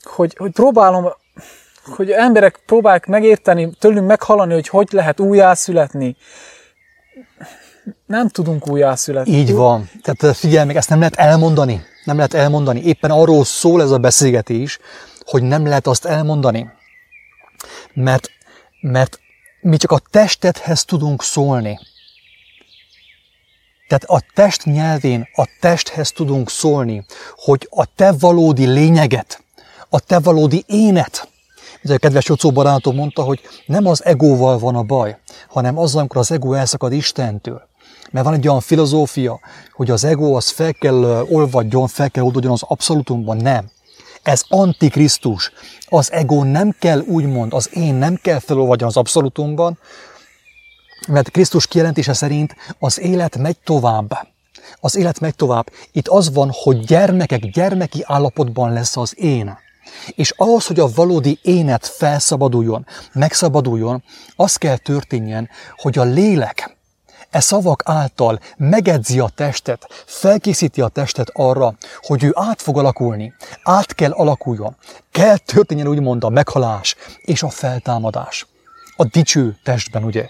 hogy, 0.03 0.35
hogy 0.37 0.51
próbálom, 0.51 1.13
hogy 1.95 2.11
emberek 2.11 2.61
próbálják 2.65 3.05
megérteni, 3.05 3.69
tőlünk 3.79 4.07
meghalani, 4.07 4.53
hogy 4.53 4.67
hogy 4.67 4.87
lehet 4.91 5.19
újjászületni. 5.19 6.15
Nem 8.05 8.27
tudunk 8.27 8.67
újjászületni. 8.67 9.33
Így 9.33 9.53
van. 9.53 9.89
Tehát 10.01 10.37
figyelj 10.37 10.65
meg, 10.65 10.75
ezt 10.75 10.89
nem 10.89 10.99
lehet 10.99 11.15
elmondani. 11.15 11.85
Nem 12.03 12.15
lehet 12.15 12.33
elmondani. 12.33 12.81
Éppen 12.83 13.11
arról 13.11 13.45
szól 13.45 13.81
ez 13.81 13.91
a 13.91 13.97
beszélgetés, 13.97 14.79
hogy 15.25 15.43
nem 15.43 15.65
lehet 15.65 15.87
azt 15.87 16.05
elmondani. 16.05 16.69
Mert, 17.93 18.29
mert 18.81 19.19
mi 19.61 19.77
csak 19.77 19.91
a 19.91 20.01
testethez 20.11 20.85
tudunk 20.85 21.23
szólni. 21.23 21.79
Tehát 23.87 24.03
a 24.03 24.23
test 24.33 24.65
nyelvén, 24.65 25.27
a 25.35 25.47
testhez 25.59 26.11
tudunk 26.11 26.49
szólni, 26.49 27.05
hogy 27.35 27.67
a 27.71 27.85
te 27.95 28.11
valódi 28.19 28.65
lényeget, 28.65 29.43
a 29.89 29.99
te 29.99 30.19
valódi 30.19 30.63
énet, 30.67 31.27
Ugye 31.83 31.93
a 31.93 31.97
kedves 31.97 32.27
Jocó 32.27 32.51
barátom 32.51 32.95
mondta, 32.95 33.21
hogy 33.21 33.41
nem 33.65 33.85
az 33.85 34.05
egóval 34.05 34.59
van 34.59 34.75
a 34.75 34.83
baj, 34.83 35.17
hanem 35.47 35.77
azzal, 35.77 35.99
amikor 35.99 36.17
az 36.17 36.31
ego 36.31 36.53
elszakad 36.53 36.91
Istentől. 36.91 37.68
Mert 38.11 38.25
van 38.25 38.33
egy 38.33 38.47
olyan 38.47 38.61
filozófia, 38.61 39.39
hogy 39.73 39.89
az 39.89 40.03
ego 40.03 40.35
az 40.35 40.49
fel 40.49 40.73
kell 40.73 41.25
olvadjon, 41.29 41.87
fel 41.87 42.11
kell 42.11 42.23
oldódjon 42.23 42.51
az 42.51 42.63
abszolutumban. 42.67 43.37
Nem. 43.37 43.69
Ez 44.23 44.43
antikrisztus. 44.47 45.51
Az 45.89 46.11
ego 46.11 46.43
nem 46.43 46.75
kell 46.79 46.99
úgymond, 46.99 47.53
az 47.53 47.69
én 47.73 47.93
nem 47.95 48.15
kell 48.15 48.39
felolvadjon 48.39 48.89
az 48.89 48.97
abszolutumban, 48.97 49.79
mert 51.07 51.31
Krisztus 51.31 51.67
kijelentése 51.67 52.13
szerint 52.13 52.55
az 52.79 52.99
élet 52.99 53.37
megy 53.37 53.57
tovább. 53.63 54.27
Az 54.79 54.95
élet 54.95 55.19
megy 55.19 55.35
tovább. 55.35 55.71
Itt 55.91 56.07
az 56.07 56.33
van, 56.33 56.51
hogy 56.53 56.79
gyermekek 56.79 57.49
gyermeki 57.49 58.03
állapotban 58.05 58.73
lesz 58.73 58.97
az 58.97 59.19
én. 59.19 59.57
És 60.15 60.33
ahhoz, 60.37 60.65
hogy 60.65 60.79
a 60.79 60.89
valódi 60.95 61.39
énet 61.41 61.87
felszabaduljon, 61.87 62.85
megszabaduljon, 63.13 64.03
az 64.35 64.55
kell 64.55 64.77
történjen, 64.77 65.49
hogy 65.75 65.97
a 65.97 66.03
lélek 66.03 66.77
e 67.29 67.39
szavak 67.39 67.81
által 67.85 68.39
megedzi 68.57 69.19
a 69.19 69.29
testet, 69.35 70.03
felkészíti 70.05 70.81
a 70.81 70.87
testet 70.87 71.29
arra, 71.33 71.73
hogy 72.01 72.23
ő 72.23 72.31
át 72.35 72.61
fog 72.61 72.77
alakulni, 72.77 73.33
át 73.63 73.93
kell 73.93 74.11
alakuljon, 74.11 74.75
kell 75.11 75.37
történjen 75.37 75.87
úgymond 75.87 76.23
a 76.23 76.29
meghalás 76.29 76.95
és 77.21 77.43
a 77.43 77.49
feltámadás 77.49 78.47
a 78.99 79.03
dicső 79.03 79.57
testben, 79.63 80.03
ugye. 80.03 80.29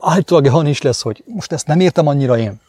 Állítólag 0.00 0.48
han 0.48 0.66
is 0.66 0.82
lesz, 0.82 1.02
hogy 1.02 1.24
most 1.26 1.52
ezt 1.52 1.66
nem 1.66 1.80
értem 1.80 2.06
annyira 2.06 2.38
én. 2.38 2.60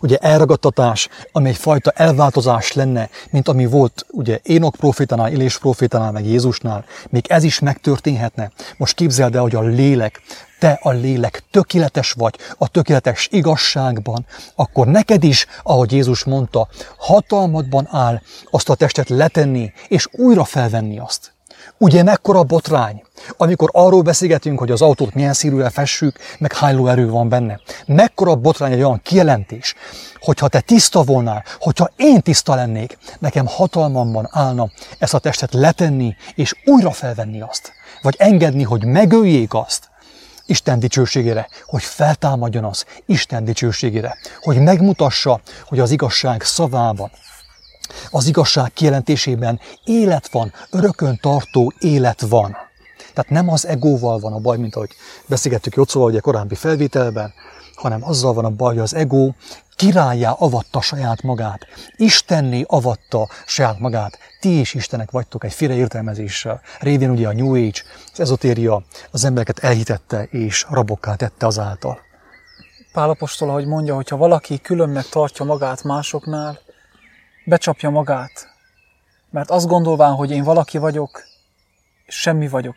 Ugye 0.00 0.16
elragadtatás, 0.16 1.08
ami 1.32 1.48
egyfajta 1.48 1.90
elváltozás 1.90 2.72
lenne, 2.72 3.08
mint 3.30 3.48
ami 3.48 3.66
volt 3.66 4.06
ugye 4.10 4.38
Énok 4.42 4.74
profétanál, 4.76 5.32
Élés 5.32 5.58
profétanál, 5.58 6.12
meg 6.12 6.26
Jézusnál. 6.26 6.84
Még 7.10 7.26
ez 7.28 7.42
is 7.42 7.58
megtörténhetne. 7.58 8.50
Most 8.76 8.94
képzeld 8.94 9.34
el, 9.34 9.42
hogy 9.42 9.54
a 9.54 9.60
lélek, 9.60 10.22
te 10.58 10.78
a 10.82 10.90
lélek 10.90 11.42
tökéletes 11.50 12.12
vagy 12.12 12.38
a 12.58 12.68
tökéletes 12.68 13.28
igazságban, 13.30 14.26
akkor 14.54 14.86
neked 14.86 15.24
is, 15.24 15.46
ahogy 15.62 15.92
Jézus 15.92 16.24
mondta, 16.24 16.68
hatalmadban 16.96 17.88
áll 17.90 18.20
azt 18.50 18.68
a 18.68 18.74
testet 18.74 19.08
letenni, 19.08 19.72
és 19.88 20.08
újra 20.12 20.44
felvenni 20.44 20.98
azt. 20.98 21.33
Ugye 21.78 22.02
mekkora 22.02 22.42
botrány, 22.42 23.02
amikor 23.36 23.70
arról 23.72 24.02
beszélgetünk, 24.02 24.58
hogy 24.58 24.70
az 24.70 24.82
autót 24.82 25.14
milyen 25.14 25.32
színűre 25.32 25.70
fessük, 25.70 26.18
meg 26.38 26.52
hány 26.52 26.88
erő 26.88 27.10
van 27.10 27.28
benne. 27.28 27.60
Mekkora 27.86 28.34
botrány 28.34 28.72
egy 28.72 28.82
olyan 28.82 29.00
kijelentés, 29.02 29.74
hogyha 30.20 30.48
te 30.48 30.60
tiszta 30.60 31.02
volnál, 31.02 31.44
hogyha 31.58 31.90
én 31.96 32.20
tiszta 32.20 32.54
lennék, 32.54 32.98
nekem 33.18 33.46
hatalmamban 33.46 34.28
állna 34.30 34.70
ezt 34.98 35.14
a 35.14 35.18
testet 35.18 35.52
letenni, 35.52 36.16
és 36.34 36.54
újra 36.64 36.90
felvenni 36.90 37.40
azt. 37.40 37.72
Vagy 38.02 38.14
engedni, 38.18 38.62
hogy 38.62 38.84
megöljék 38.84 39.54
azt, 39.54 39.88
Isten 40.46 40.78
dicsőségére, 40.78 41.48
hogy 41.64 41.82
feltámadjon 41.82 42.64
az 42.64 42.84
Isten 43.06 43.44
dicsőségére, 43.44 44.16
hogy 44.40 44.58
megmutassa, 44.58 45.40
hogy 45.64 45.80
az 45.80 45.90
igazság 45.90 46.42
szavában, 46.42 47.10
az 48.10 48.26
igazság 48.26 48.72
kijelentésében 48.72 49.60
élet 49.84 50.28
van, 50.28 50.52
örökön 50.70 51.18
tartó 51.22 51.72
élet 51.78 52.20
van. 52.20 52.56
Tehát 53.14 53.30
nem 53.30 53.48
az 53.48 53.66
egóval 53.66 54.18
van 54.18 54.32
a 54.32 54.38
baj, 54.38 54.56
mint 54.56 54.76
ahogy 54.76 54.90
beszélgettük 55.26 55.74
Jocóval 55.74 56.08
ugye 56.10 56.20
korábbi 56.20 56.54
felvételben, 56.54 57.32
hanem 57.74 58.04
azzal 58.04 58.32
van 58.32 58.44
a 58.44 58.50
baj, 58.50 58.74
hogy 58.74 58.82
az 58.82 58.94
ego 58.94 59.32
királyá 59.76 60.30
avatta 60.30 60.80
saját 60.80 61.22
magát, 61.22 61.66
Istenné 61.96 62.64
avatta 62.66 63.28
saját 63.46 63.78
magát. 63.78 64.18
Ti 64.40 64.60
is 64.60 64.74
Istenek 64.74 65.10
vagytok 65.10 65.44
egy 65.44 65.52
félreértelmezéssel. 65.52 66.60
Révén 66.80 67.10
ugye 67.10 67.28
a 67.28 67.32
New 67.32 67.54
Age, 67.54 67.80
az 68.12 68.20
ezotéria 68.20 68.82
az 69.10 69.24
embereket 69.24 69.58
elhitette 69.58 70.22
és 70.30 70.66
rabokká 70.70 71.14
tette 71.14 71.46
azáltal. 71.46 71.98
Pálapostól, 72.92 73.48
ahogy 73.48 73.66
mondja, 73.66 73.94
hogyha 73.94 74.16
valaki 74.16 74.60
különnek 74.60 75.08
tartja 75.08 75.44
magát 75.44 75.82
másoknál, 75.82 76.58
becsapja 77.44 77.90
magát, 77.90 78.48
mert 79.30 79.50
azt 79.50 79.66
gondolván, 79.66 80.14
hogy 80.14 80.30
én 80.30 80.44
valaki 80.44 80.78
vagyok, 80.78 81.24
semmi 82.06 82.48
vagyok. 82.48 82.76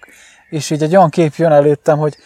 És 0.49 0.69
így 0.69 0.83
egy 0.83 0.95
olyan 0.95 1.09
kép 1.09 1.35
jön 1.35 1.51
előttem, 1.51 1.97
hogy 1.97 2.17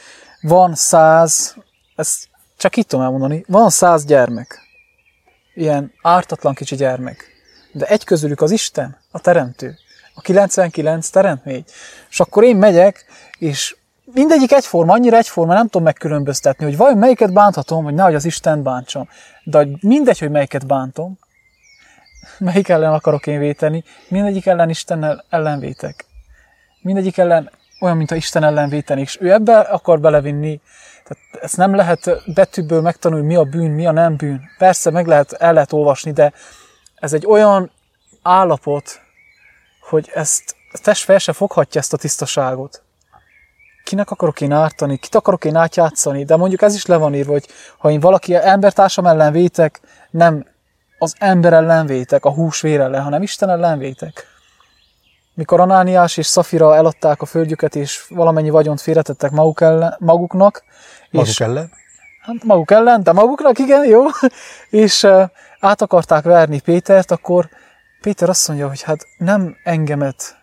van 0.42 0.76
száz, 0.76 1.56
ezt 1.96 2.30
csak 2.58 2.76
itt 2.76 2.88
tudom 2.88 3.06
elmondani, 3.06 3.44
van 3.48 3.70
száz 3.70 4.06
gyermek, 4.06 4.60
ilyen 5.54 5.94
ártatlan 6.02 6.54
kicsi 6.54 6.76
gyermek, 6.76 7.26
de 7.72 7.86
egy 7.86 8.04
közülük 8.04 8.42
az 8.42 8.52
Isten, 8.52 8.98
a 9.12 9.20
Teremtő, 9.20 9.78
a 10.14 10.22
99 10.22 11.10
teremtmény. 11.10 11.64
És 12.10 12.20
akkor 12.20 12.44
én 12.44 12.56
megyek, 12.56 13.06
és 13.38 13.76
mindegyik 14.14 14.52
egyforma, 14.52 14.94
annyira 14.94 15.18
egyforma, 15.18 15.54
nem 15.54 15.66
tudom 15.66 15.84
megkülönböztetni, 15.84 16.66
hogy 16.66 16.78
vajon 16.78 16.98
melyiket 16.98 17.34
bánthatom, 17.34 17.84
hogy 17.84 17.94
nehogy 17.94 18.16
az 18.16 18.26
Isten 18.26 18.64
bántsam. 18.64 19.10
De 19.44 19.68
mindegy, 19.82 20.20
hogy 20.20 20.32
melyiket 20.32 20.66
bántom, 20.66 21.20
melyik 22.38 22.70
ellen 22.70 22.94
akarok 22.94 23.28
én 23.28 23.40
véteni, 23.40 23.84
mindegyik 24.08 24.46
ellen 24.46 24.70
Isten 24.70 25.24
ellen 25.30 25.60
vétek. 25.60 26.06
Mindegyik 26.82 27.18
ellen 27.18 27.52
olyan, 27.82 27.98
mint 27.98 28.12
a 28.12 28.16
Isten 28.16 28.44
ellen 28.44 28.70
véteni, 28.70 29.02
és 29.02 29.18
ő 29.22 29.32
ebbe 29.32 29.60
akar 29.60 30.00
belevinni. 30.00 30.62
Tehát 31.04 31.44
ezt 31.44 31.58
nem 31.58 31.76
lehet 31.76 32.34
betűből 32.34 32.82
megtanulni, 32.82 33.26
mi 33.26 33.36
a 33.36 33.44
bűn, 33.44 33.72
mi 33.72 33.86
a 33.86 33.92
nem 33.92 34.16
bűn. 34.16 34.42
Persze 34.58 34.90
meg 34.90 35.08
lehet, 35.08 35.32
el 35.32 35.54
lehet 35.54 35.74
olvasni, 35.74 36.12
de 36.12 36.34
ez 36.96 37.14
egy 37.14 37.26
olyan 37.26 37.72
állapot, 38.22 39.02
hogy 39.90 40.12
ezt 40.14 40.56
a 40.72 40.78
test 40.84 41.04
fel 41.04 41.18
se 41.18 41.34
foghatja 41.34 41.82
ezt 41.82 41.94
a 41.94 41.98
tisztaságot. 41.98 42.84
Kinek 43.84 44.12
akarok 44.12 44.42
én 44.42 44.52
ártani, 44.52 44.98
kit 44.98 45.16
akarok 45.16 45.46
én 45.46 45.56
átjátszani, 45.56 46.24
de 46.24 46.36
mondjuk 46.36 46.62
ez 46.62 46.76
is 46.76 46.86
le 46.86 46.98
van 46.98 47.16
írva, 47.16 47.32
hogy 47.32 47.48
ha 47.78 47.92
én 47.92 48.00
valaki 48.00 48.36
embertársam 48.36 49.06
ellen 49.06 49.32
vétek, 49.32 49.80
nem 50.12 50.46
az 51.02 51.16
ember 51.18 51.54
ellen 51.54 51.86
vétek, 51.86 52.26
a 52.26 52.32
húsvér 52.32 52.80
ellen, 52.80 53.04
hanem 53.04 53.22
Isten 53.22 53.50
ellen 53.50 53.78
vétek. 53.78 54.28
Mikor 55.34 55.60
Anániás 55.60 56.18
és 56.18 56.26
Szafira 56.26 56.76
eladták 56.76 57.22
a 57.22 57.26
földjüket, 57.26 57.76
és 57.76 58.06
valamennyi 58.10 58.50
vagyont 58.50 58.82
félretettek 58.82 59.32
maguk 59.32 59.62
ellen, 59.62 59.96
maguknak. 60.00 60.64
Maguk 61.12 61.28
és, 61.28 61.40
ellen? 61.40 61.72
Hát 62.22 62.44
maguk 62.44 62.72
ellen, 62.72 63.04
de 63.04 63.12
maguknak, 63.12 63.60
igen, 63.60 63.86
jó. 63.86 64.06
És 64.86 65.08
át 65.60 65.82
akarták 65.82 66.24
verni 66.24 66.60
Pétert, 66.60 67.12
akkor 67.12 67.50
Péter 68.02 68.30
azt 68.30 68.48
mondja, 68.48 68.68
hogy 68.68 68.82
hát 68.82 69.08
nem 69.18 69.56
engemet 69.64 70.38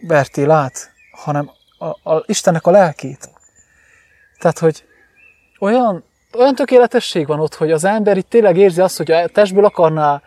vertél 0.00 0.50
át, 0.50 0.90
hanem 1.10 1.50
a, 1.78 2.12
a 2.12 2.22
Istennek 2.26 2.66
a 2.66 2.70
lelkét. 2.70 3.30
Tehát, 4.38 4.58
hogy 4.58 4.84
olyan 5.58 6.04
olyan 6.32 6.54
tökéletesség 6.54 7.26
van 7.26 7.40
ott, 7.40 7.54
hogy 7.54 7.72
az 7.72 7.84
ember 7.84 8.16
itt 8.16 8.28
tényleg 8.28 8.56
érzi 8.56 8.80
azt, 8.80 8.96
hogy 8.96 9.10
a 9.10 9.28
testből 9.28 9.64
akarná, 9.64 10.22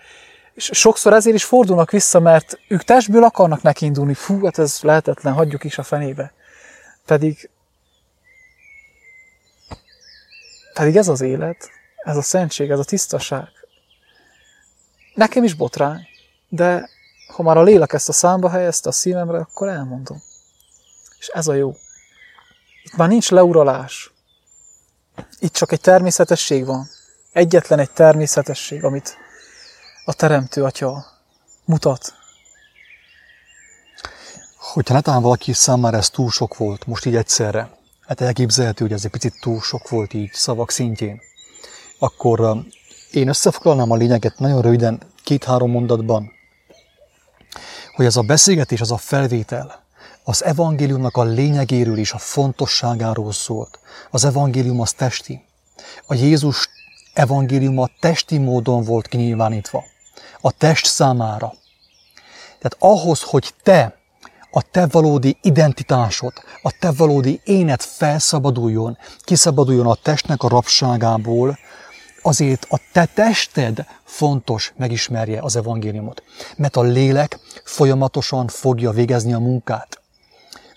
és 0.53 0.69
sokszor 0.73 1.13
ezért 1.13 1.35
is 1.35 1.43
fordulnak 1.43 1.91
vissza, 1.91 2.19
mert 2.19 2.59
ők 2.67 2.83
testből 2.83 3.23
akarnak 3.23 3.61
neki 3.61 3.85
indulni. 3.85 4.13
Fú, 4.13 4.43
hát 4.43 4.59
ez 4.59 4.79
lehetetlen, 4.81 5.33
hagyjuk 5.33 5.63
is 5.63 5.77
a 5.77 5.83
fenébe. 5.83 6.33
Pedig, 7.05 7.49
pedig 10.73 10.95
ez 10.95 11.07
az 11.07 11.21
élet, 11.21 11.69
ez 11.95 12.17
a 12.17 12.21
szentség, 12.21 12.69
ez 12.69 12.79
a 12.79 12.83
tisztaság. 12.83 13.47
Nekem 15.13 15.43
is 15.43 15.53
botrány, 15.53 16.07
de 16.49 16.89
ha 17.27 17.43
már 17.43 17.57
a 17.57 17.63
lélek 17.63 17.93
ezt 17.93 18.09
a 18.09 18.13
számba 18.13 18.49
helyezte 18.49 18.89
a 18.89 18.91
szívemre, 18.91 19.37
akkor 19.37 19.67
elmondom. 19.67 20.21
És 21.19 21.27
ez 21.27 21.47
a 21.47 21.53
jó. 21.53 21.75
Itt 22.83 22.95
már 22.95 23.07
nincs 23.07 23.29
leuralás, 23.29 24.10
itt 25.39 25.53
csak 25.53 25.71
egy 25.71 25.81
természetesség 25.81 26.65
van. 26.65 26.89
Egyetlen 27.31 27.79
egy 27.79 27.91
természetesség, 27.91 28.83
amit 28.83 29.17
a 30.05 30.13
Teremtő 30.13 30.63
Atya 30.63 31.05
mutat. 31.65 32.13
Hogyha 34.57 34.93
netán 34.93 35.21
valaki 35.21 35.53
számára 35.53 35.97
ez 35.97 36.09
túl 36.09 36.29
sok 36.29 36.57
volt, 36.57 36.87
most 36.87 37.05
így 37.05 37.15
egyszerre, 37.15 37.69
hát 38.07 38.21
elképzelhető, 38.21 38.83
hogy 38.83 38.93
ez 38.93 39.05
egy 39.05 39.11
picit 39.11 39.39
túl 39.41 39.61
sok 39.61 39.89
volt 39.89 40.13
így 40.13 40.33
szavak 40.33 40.71
szintjén, 40.71 41.21
akkor 41.99 42.63
én 43.11 43.27
összefoglalnám 43.27 43.91
a 43.91 43.95
lényeget 43.95 44.39
nagyon 44.39 44.61
röviden, 44.61 45.01
két-három 45.23 45.71
mondatban, 45.71 46.31
hogy 47.95 48.05
ez 48.05 48.15
a 48.15 48.21
beszélgetés, 48.21 48.81
az 48.81 48.91
a 48.91 48.97
felvétel 48.97 49.80
az 50.31 50.43
evangéliumnak 50.43 51.17
a 51.17 51.23
lényegéről 51.23 51.97
és 51.97 52.11
a 52.11 52.17
fontosságáról 52.17 53.31
szólt. 53.31 53.79
Az 54.11 54.25
evangélium 54.25 54.79
az 54.79 54.93
testi. 54.93 55.45
A 56.05 56.13
Jézus 56.13 56.69
evangéliuma 57.13 57.89
testi 57.99 58.37
módon 58.37 58.83
volt 58.83 59.07
kinyilvánítva. 59.07 59.83
A 60.41 60.51
test 60.51 60.85
számára. 60.85 61.53
Tehát 62.59 62.75
ahhoz, 62.79 63.21
hogy 63.21 63.53
te, 63.63 63.95
a 64.51 64.61
te 64.71 64.87
valódi 64.87 65.37
identitásod, 65.41 66.33
a 66.61 66.71
te 66.79 66.91
valódi 66.91 67.41
énet 67.43 67.83
felszabaduljon, 67.83 68.97
kiszabaduljon 69.19 69.87
a 69.87 69.95
testnek 69.95 70.43
a 70.43 70.47
rabságából, 70.47 71.57
azért 72.21 72.65
a 72.69 72.79
te 72.91 73.05
tested 73.05 73.85
fontos 74.03 74.73
megismerje 74.77 75.41
az 75.41 75.55
evangéliumot. 75.55 76.23
Mert 76.55 76.75
a 76.75 76.81
lélek 76.81 77.39
folyamatosan 77.63 78.47
fogja 78.47 78.91
végezni 78.91 79.33
a 79.33 79.39
munkát. 79.39 80.00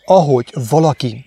Ahogy 0.05 0.55
valaki 0.69 1.25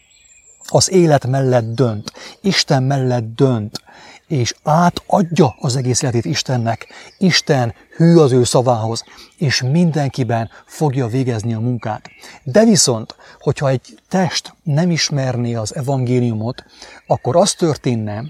az 0.67 0.91
élet 0.91 1.27
mellett 1.27 1.73
dönt, 1.75 2.11
Isten 2.41 2.83
mellett 2.83 3.35
dönt, 3.35 3.81
és 4.27 4.55
átadja 4.63 5.55
az 5.59 5.75
egész 5.75 6.01
életét 6.01 6.25
Istennek. 6.25 6.87
Isten 7.17 7.73
hű 7.95 8.17
az 8.17 8.31
ő 8.31 8.43
szavához, 8.43 9.03
és 9.37 9.61
mindenkiben 9.61 10.49
fogja 10.65 11.07
végezni 11.07 11.53
a 11.53 11.59
munkát. 11.59 12.09
De 12.43 12.65
viszont, 12.65 13.15
hogyha 13.39 13.69
egy 13.69 13.99
test 14.09 14.53
nem 14.63 14.91
ismerné 14.91 15.53
az 15.53 15.75
evangéliumot, 15.75 16.63
akkor 17.07 17.35
az 17.35 17.53
történne, 17.53 18.23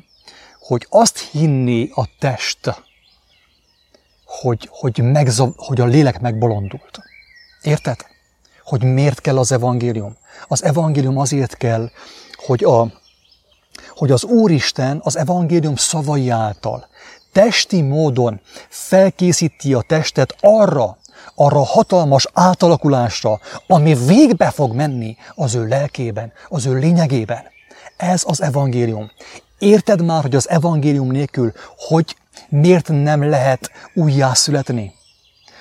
hogy 0.59 0.87
azt 0.89 1.17
hinné 1.17 1.91
a 1.95 2.07
test, 2.19 2.83
hogy, 4.25 4.69
hogy, 4.71 4.99
megzav, 5.03 5.53
hogy 5.55 5.81
a 5.81 5.85
lélek 5.85 6.19
megbolondult. 6.19 6.99
Érted? 7.61 8.05
Hogy 8.67 8.83
miért 8.83 9.21
kell 9.21 9.37
az 9.37 9.51
evangélium? 9.51 10.17
Az 10.47 10.63
evangélium 10.63 11.17
azért 11.17 11.57
kell, 11.57 11.89
hogy, 12.45 12.63
a, 12.63 12.91
hogy 13.95 14.11
az 14.11 14.23
Úristen 14.23 14.99
az 15.03 15.17
evangélium 15.17 15.75
szavai 15.75 16.29
által 16.29 16.87
testi 17.31 17.81
módon 17.81 18.39
felkészíti 18.69 19.73
a 19.73 19.81
testet 19.81 20.35
arra, 20.41 20.97
arra 21.35 21.63
hatalmas 21.65 22.27
átalakulásra, 22.33 23.39
ami 23.67 23.95
végbe 23.95 24.51
fog 24.51 24.73
menni 24.73 25.17
az 25.35 25.55
ő 25.55 25.67
lelkében, 25.67 26.31
az 26.47 26.65
ő 26.65 26.73
lényegében. 26.73 27.43
Ez 27.97 28.23
az 28.25 28.41
evangélium. 28.41 29.11
Érted 29.59 30.05
már, 30.05 30.21
hogy 30.21 30.35
az 30.35 30.49
evangélium 30.49 31.11
nélkül, 31.11 31.51
hogy 31.77 32.15
miért 32.49 32.87
nem 32.87 33.29
lehet 33.29 33.71
újjászületni? 33.93 34.96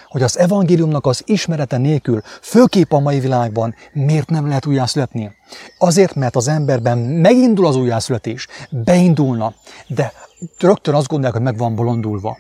Hogy 0.09 0.23
az 0.23 0.39
evangéliumnak 0.39 1.07
az 1.07 1.23
ismerete 1.25 1.77
nélkül, 1.77 2.23
főképp 2.43 2.93
a 2.93 2.99
mai 2.99 3.21
világban 3.21 3.75
miért 3.93 4.31
nem 4.31 4.47
lehet 4.47 4.67
újjászületni? 4.67 5.37
Azért, 5.79 6.15
mert 6.15 6.37
az 6.37 6.49
emberben 6.49 6.99
megindul 6.99 7.67
az 7.67 7.77
újjászületés, 7.77 8.47
beindulna, 8.71 9.55
de 9.87 10.13
rögtön 10.59 10.95
azt 10.95 11.09
gondolják, 11.09 11.37
hogy 11.37 11.45
meg 11.45 11.59
van 11.59 11.75
bolondulva. 11.75 12.37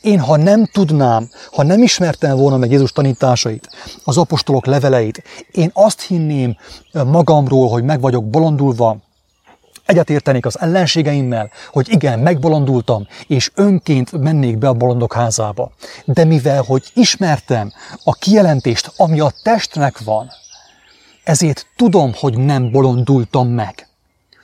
Én, 0.00 0.20
ha 0.20 0.36
nem 0.36 0.66
tudnám, 0.66 1.28
ha 1.52 1.62
nem 1.62 1.82
ismertem 1.82 2.36
volna 2.36 2.56
meg 2.56 2.70
Jézus 2.70 2.92
tanításait, 2.92 3.68
az 4.04 4.16
apostolok 4.16 4.66
leveleit, 4.66 5.22
én 5.50 5.70
azt 5.72 6.00
hinném 6.00 6.56
magamról, 6.92 7.68
hogy 7.68 7.84
meg 7.84 8.00
vagyok 8.00 8.30
bolondulva, 8.30 8.96
egyetértenék 9.86 10.46
az 10.46 10.60
ellenségeimmel, 10.60 11.50
hogy 11.72 11.88
igen, 11.92 12.18
megbolondultam, 12.18 13.06
és 13.26 13.50
önként 13.54 14.12
mennék 14.12 14.58
be 14.58 14.68
a 14.68 14.72
bolondok 14.72 15.12
házába. 15.12 15.72
De 16.04 16.24
mivel, 16.24 16.62
hogy 16.62 16.90
ismertem 16.94 17.72
a 18.04 18.12
kijelentést, 18.12 18.92
ami 18.96 19.20
a 19.20 19.32
testnek 19.42 19.98
van, 19.98 20.30
ezért 21.24 21.66
tudom, 21.76 22.12
hogy 22.14 22.38
nem 22.38 22.70
bolondultam 22.70 23.48
meg. 23.48 23.88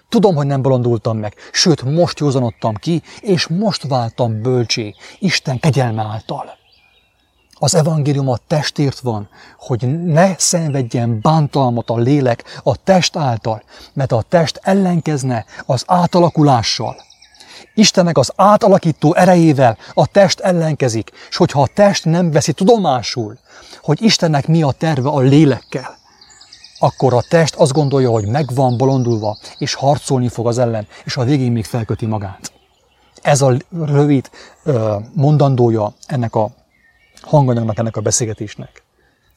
Tudom, 0.08 0.34
hogy 0.34 0.46
nem 0.46 0.62
bolondultam 0.62 1.18
meg, 1.18 1.34
sőt, 1.52 1.82
most 1.82 2.18
józanodtam 2.18 2.74
ki, 2.74 3.02
és 3.20 3.46
most 3.46 3.88
váltam 3.88 4.42
bölcsé, 4.42 4.94
Isten 5.18 5.60
kegyelme 5.60 6.02
által. 6.02 6.58
Az 7.62 7.74
evangélium 7.74 8.28
a 8.28 8.38
testért 8.46 8.98
van, 9.00 9.28
hogy 9.58 10.04
ne 10.04 10.34
szenvedjen 10.38 11.20
bántalmat 11.20 11.90
a 11.90 11.96
lélek 11.96 12.60
a 12.62 12.76
test 12.76 13.16
által, 13.16 13.62
mert 13.92 14.12
a 14.12 14.24
test 14.28 14.60
ellenkezne 14.62 15.44
az 15.66 15.82
átalakulással. 15.86 16.96
Istennek 17.74 18.18
az 18.18 18.32
átalakító 18.36 19.14
erejével 19.14 19.76
a 19.94 20.06
test 20.06 20.40
ellenkezik, 20.40 21.10
és 21.28 21.36
hogyha 21.36 21.62
a 21.62 21.68
test 21.74 22.04
nem 22.04 22.30
veszi 22.30 22.52
tudomásul, 22.52 23.38
hogy 23.82 24.02
Istennek 24.02 24.46
mi 24.46 24.62
a 24.62 24.70
terve 24.70 25.08
a 25.08 25.18
lélekkel, 25.18 25.98
akkor 26.78 27.14
a 27.14 27.24
test 27.28 27.54
azt 27.54 27.72
gondolja, 27.72 28.10
hogy 28.10 28.26
meg 28.26 28.54
van 28.54 28.76
bolondulva, 28.76 29.38
és 29.58 29.74
harcolni 29.74 30.28
fog 30.28 30.46
az 30.46 30.58
ellen, 30.58 30.86
és 31.04 31.16
a 31.16 31.24
végén 31.24 31.52
még 31.52 31.64
felköti 31.64 32.06
magát. 32.06 32.52
Ez 33.22 33.40
a 33.40 33.56
rövid 33.84 34.30
mondandója 35.12 35.92
ennek 36.06 36.34
a 36.34 36.50
hanganyagnak 37.20 37.78
ennek 37.78 37.96
a 37.96 38.00
beszélgetésnek. 38.00 38.82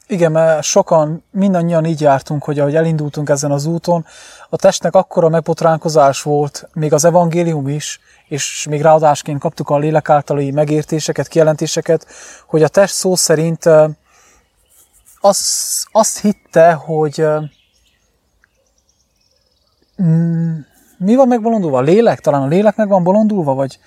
Igen, 0.06 0.32
mert 0.32 0.62
sokan, 0.62 1.24
mindannyian 1.30 1.84
így 1.84 2.00
jártunk, 2.00 2.44
hogy 2.44 2.58
ahogy 2.58 2.74
elindultunk 2.74 3.28
ezen 3.28 3.50
az 3.50 3.66
úton, 3.66 4.06
a 4.48 4.56
testnek 4.56 4.94
akkora 4.94 5.28
megbotránkozás 5.28 6.22
volt, 6.22 6.68
még 6.72 6.92
az 6.92 7.04
evangélium 7.04 7.68
is, 7.68 8.00
és 8.28 8.66
még 8.70 8.82
ráadásként 8.82 9.40
kaptuk 9.40 9.70
a 9.70 9.78
lélek 9.78 10.08
általi 10.08 10.50
megértéseket, 10.50 11.28
kijelentéseket, 11.28 12.06
hogy 12.46 12.62
a 12.62 12.68
test 12.68 12.94
szó 12.94 13.14
szerint 13.14 13.64
azt, 15.20 15.42
azt 15.92 16.18
hitte, 16.20 16.72
hogy 16.72 17.26
mi 20.98 21.14
van 21.14 21.28
megbolondulva? 21.28 21.78
A 21.78 21.82
lélek? 21.82 22.20
Talán 22.20 22.42
a 22.42 22.46
lélek 22.46 22.76
meg 22.76 22.88
van 22.88 23.02
bolondulva? 23.02 23.54
Vagy 23.54 23.78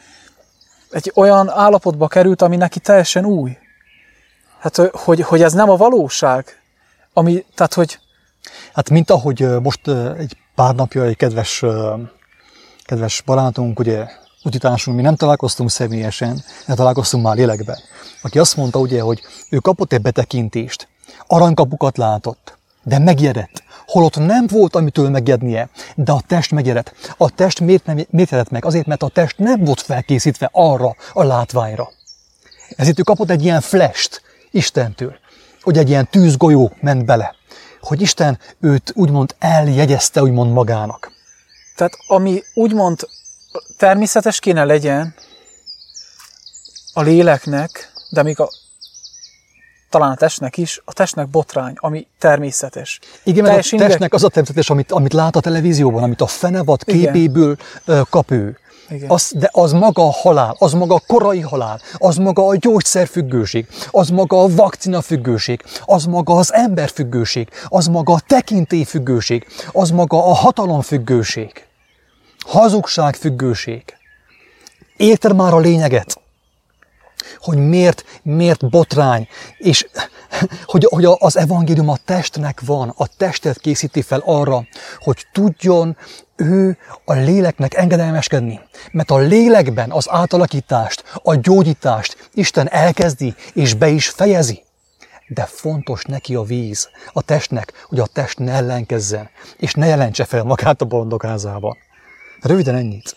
egy 0.89 1.11
olyan 1.15 1.49
állapotba 1.49 2.07
került, 2.07 2.41
ami 2.41 2.55
neki 2.55 2.79
teljesen 2.79 3.25
új. 3.25 3.57
Hát, 4.59 4.75
hogy, 4.91 5.21
hogy 5.21 5.41
ez 5.41 5.53
nem 5.53 5.69
a 5.69 5.75
valóság. 5.75 6.61
Ami, 7.13 7.45
tehát, 7.55 7.73
hogy... 7.73 7.99
Hát, 8.73 8.89
mint 8.89 9.09
ahogy 9.09 9.61
most 9.61 9.87
egy 10.17 10.37
pár 10.55 10.75
napja 10.75 11.03
egy 11.03 11.17
kedves, 11.17 11.63
kedves 12.83 13.21
barátunk, 13.21 13.79
ugye 13.79 14.07
utitársunk, 14.43 14.97
mi 14.97 15.03
nem 15.03 15.15
találkoztunk 15.15 15.69
személyesen, 15.69 16.43
de 16.65 16.73
találkoztunk 16.73 17.23
már 17.23 17.35
lélekben, 17.35 17.77
aki 18.21 18.39
azt 18.39 18.57
mondta, 18.57 18.79
ugye, 18.79 19.01
hogy 19.01 19.21
ő 19.49 19.57
kapott 19.57 19.93
egy 19.93 20.01
betekintést, 20.01 20.87
aranykapukat 21.27 21.97
látott, 21.97 22.57
de 22.83 22.99
megjedett. 22.99 23.63
Holott 23.87 24.15
nem 24.15 24.47
volt, 24.47 24.75
amitől 24.75 25.09
megjednie, 25.09 25.69
de 25.95 26.11
a 26.11 26.21
test 26.27 26.51
megjedett. 26.51 26.93
A 27.17 27.29
test 27.29 27.59
miért, 27.59 27.85
nem, 27.85 28.05
miért 28.09 28.29
jedett 28.29 28.49
meg? 28.49 28.65
Azért, 28.65 28.85
mert 28.85 29.03
a 29.03 29.09
test 29.09 29.37
nem 29.37 29.63
volt 29.63 29.81
felkészítve 29.81 30.49
arra 30.51 30.95
a 31.13 31.23
látványra. 31.23 31.91
Ezért 32.75 32.99
ő 32.99 33.01
kapott 33.01 33.29
egy 33.29 33.43
ilyen 33.43 33.61
flest, 33.61 34.21
Istentől, 34.57 35.15
hogy 35.61 35.77
egy 35.77 35.89
ilyen 35.89 36.07
tűzgolyó 36.09 36.71
ment 36.81 37.05
bele, 37.05 37.35
hogy 37.81 38.01
Isten 38.01 38.39
őt 38.59 38.91
úgymond 38.95 39.35
eljegyezte 39.39 40.21
úgymond 40.21 40.53
magának. 40.53 41.11
Tehát 41.75 41.93
ami 42.07 42.43
úgymond 42.53 43.07
természetes 43.77 44.39
kéne 44.39 44.63
legyen 44.63 45.13
a 46.93 47.01
léleknek, 47.01 47.91
de 48.09 48.23
még 48.23 48.39
a 48.39 48.49
talán 49.89 50.11
a 50.11 50.15
testnek 50.15 50.57
is, 50.57 50.81
a 50.85 50.93
testnek 50.93 51.27
botrány, 51.27 51.73
ami 51.75 52.07
természetes. 52.19 52.99
Igen, 53.23 53.43
mert 53.43 53.71
a 53.71 53.77
testnek 53.77 54.13
az 54.13 54.23
a 54.23 54.29
természetes, 54.29 54.69
amit, 54.69 54.91
amit 54.91 55.13
lát 55.13 55.35
a 55.35 55.39
televízióban, 55.39 56.03
amit 56.03 56.21
a 56.21 56.27
fenevad 56.27 56.83
képéből 56.83 57.57
Igen. 57.85 58.05
kap 58.09 58.31
ő. 58.31 58.57
Az, 59.07 59.31
de 59.35 59.49
az 59.51 59.71
maga 59.71 60.07
a 60.07 60.11
halál, 60.11 60.55
az 60.59 60.73
maga 60.73 60.95
a 60.95 61.01
korai 61.07 61.39
halál, 61.39 61.79
az 61.97 62.15
maga 62.15 62.47
a 62.47 62.55
gyógyszerfüggőség, 62.55 63.67
az 63.91 64.09
maga 64.09 64.41
a 64.41 64.55
vakcinafüggőség, 64.55 65.63
az 65.85 66.05
maga 66.05 66.33
az 66.33 66.53
emberfüggőség, 66.53 67.49
az 67.67 67.87
maga 67.87 68.13
a 68.13 68.21
tekintélyfüggőség, 68.27 69.47
az 69.71 69.89
maga 69.91 70.25
a 70.25 70.33
hatalomfüggőség, 70.33 71.51
hazugságfüggőség. 72.45 73.83
Érted 74.97 75.35
már 75.35 75.53
a 75.53 75.59
lényeget? 75.59 76.26
Hogy 77.39 77.57
miért, 77.57 78.05
miért 78.23 78.69
botrány, 78.69 79.27
és 79.57 79.87
hogy, 80.65 80.87
hogy 80.89 81.05
az 81.17 81.37
evangélium 81.37 81.89
a 81.89 81.97
testnek 82.05 82.61
van, 82.65 82.93
a 82.97 83.07
testet 83.17 83.59
készíti 83.59 84.01
fel 84.01 84.21
arra, 84.25 84.65
hogy 84.99 85.25
tudjon 85.31 85.97
ő 86.35 86.77
a 87.05 87.13
léleknek 87.13 87.73
engedelmeskedni. 87.73 88.59
Mert 88.91 89.11
a 89.11 89.17
lélekben 89.17 89.91
az 89.91 90.09
átalakítást, 90.09 91.03
a 91.13 91.35
gyógyítást 91.35 92.29
Isten 92.33 92.69
elkezdi 92.69 93.35
és 93.53 93.73
be 93.73 93.87
is 93.87 94.09
fejezi. 94.09 94.65
De 95.27 95.45
fontos 95.45 96.03
neki 96.03 96.35
a 96.35 96.43
víz, 96.43 96.89
a 97.13 97.21
testnek, 97.21 97.73
hogy 97.87 97.99
a 97.99 98.05
test 98.05 98.39
ne 98.39 98.51
ellenkezzen, 98.51 99.29
és 99.57 99.73
ne 99.73 99.85
jelentse 99.85 100.25
fel 100.25 100.43
magát 100.43 100.81
a 100.81 100.85
bolondok. 100.85 101.25
Röviden 102.41 102.75
ennyit. 102.75 103.15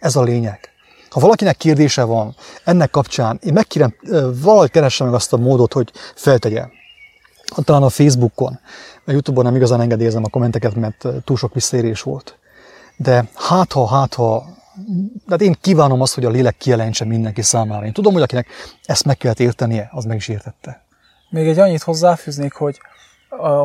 Ez 0.00 0.16
a 0.16 0.22
lényeg. 0.22 0.71
Ha 1.12 1.20
valakinek 1.20 1.56
kérdése 1.56 2.04
van 2.04 2.34
ennek 2.64 2.90
kapcsán, 2.90 3.38
én 3.42 3.52
megkérem, 3.52 3.94
valahogy 4.34 4.70
keresse 4.70 5.04
meg 5.04 5.14
azt 5.14 5.32
a 5.32 5.36
módot, 5.36 5.72
hogy 5.72 5.92
feltegye. 6.14 6.68
talán 7.64 7.82
a 7.82 7.88
Facebookon, 7.88 8.58
a 9.04 9.10
Youtube-on 9.10 9.44
nem 9.44 9.56
igazán 9.56 9.80
engedélyezem 9.80 10.24
a 10.24 10.28
kommenteket, 10.28 10.74
mert 10.74 11.06
túl 11.24 11.36
sok 11.36 11.54
visszaérés 11.54 12.02
volt. 12.02 12.38
De 12.96 13.28
hát 13.34 13.72
ha, 13.72 13.86
hát 13.86 14.14
ha, 14.14 14.44
hát 15.28 15.40
én 15.40 15.56
kívánom 15.60 16.00
azt, 16.00 16.14
hogy 16.14 16.24
a 16.24 16.30
lélek 16.30 16.56
kijelentse 16.56 17.04
mindenki 17.04 17.42
számára. 17.42 17.86
Én 17.86 17.92
tudom, 17.92 18.12
hogy 18.12 18.22
akinek 18.22 18.46
ezt 18.84 19.04
meg 19.04 19.16
kellett 19.16 19.40
értenie, 19.40 19.88
az 19.92 20.04
meg 20.04 20.16
is 20.16 20.28
értette. 20.28 20.84
Még 21.30 21.48
egy 21.48 21.58
annyit 21.58 21.82
hozzáfűznék, 21.82 22.52
hogy, 22.52 22.80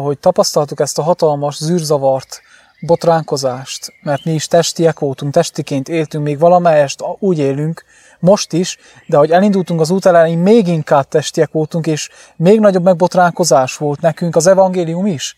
hogy 0.04 0.20
tapasztaltuk 0.20 0.80
ezt 0.80 0.98
a 0.98 1.02
hatalmas 1.02 1.58
zűrzavart, 1.58 2.42
botránkozást, 2.80 3.94
mert 4.02 4.26
mi 4.26 4.34
is 4.34 4.48
testiek 4.48 5.00
voltunk, 5.00 5.34
testiként 5.34 5.90
éltünk, 5.90 6.24
még 6.24 6.40
valamelyest 6.40 7.04
úgy 7.20 7.40
élünk, 7.40 7.84
most 8.20 8.54
is, 8.54 8.78
de 9.06 9.18
hogy 9.18 9.32
elindultunk 9.32 9.82
az 9.82 9.90
út 9.90 10.06
elején, 10.06 10.38
még 10.38 10.68
inkább 10.68 11.08
testiek 11.08 11.52
voltunk, 11.52 11.88
és 11.88 12.10
még 12.36 12.60
nagyobb 12.60 12.84
megbotránkozás 12.84 13.76
volt 13.76 14.02
nekünk 14.02 14.36
az 14.36 14.48
evangélium 14.48 15.06
is, 15.06 15.38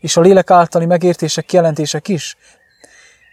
és 0.00 0.16
a 0.16 0.20
lélek 0.20 0.50
általi 0.50 0.86
megértések, 0.86 1.44
kijelentések 1.44 2.08
is. 2.08 2.36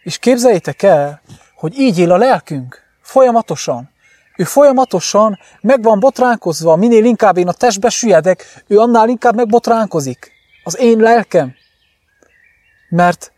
És 0.04 0.18
képzeljétek 0.18 0.84
el, 0.84 1.22
hogy 1.56 1.80
így 1.80 2.00
él 2.00 2.12
a 2.12 2.18
lelkünk, 2.18 2.82
folyamatosan. 3.02 3.90
Ő 4.38 4.44
folyamatosan 4.44 5.40
meg 5.62 5.84
van 5.84 6.00
botránkozva, 6.00 6.76
minél 6.76 7.06
inkább 7.06 7.38
én 7.38 7.48
a 7.48 7.54
testbe 7.54 7.90
süllyedek, 7.90 8.64
ő 8.68 8.78
annál 8.78 9.10
inkább 9.10 9.36
megbotránkozik. 9.36 10.32
Az 10.64 10.78
én 10.80 10.98
lelkem. 10.98 11.56
Mert 12.90 13.32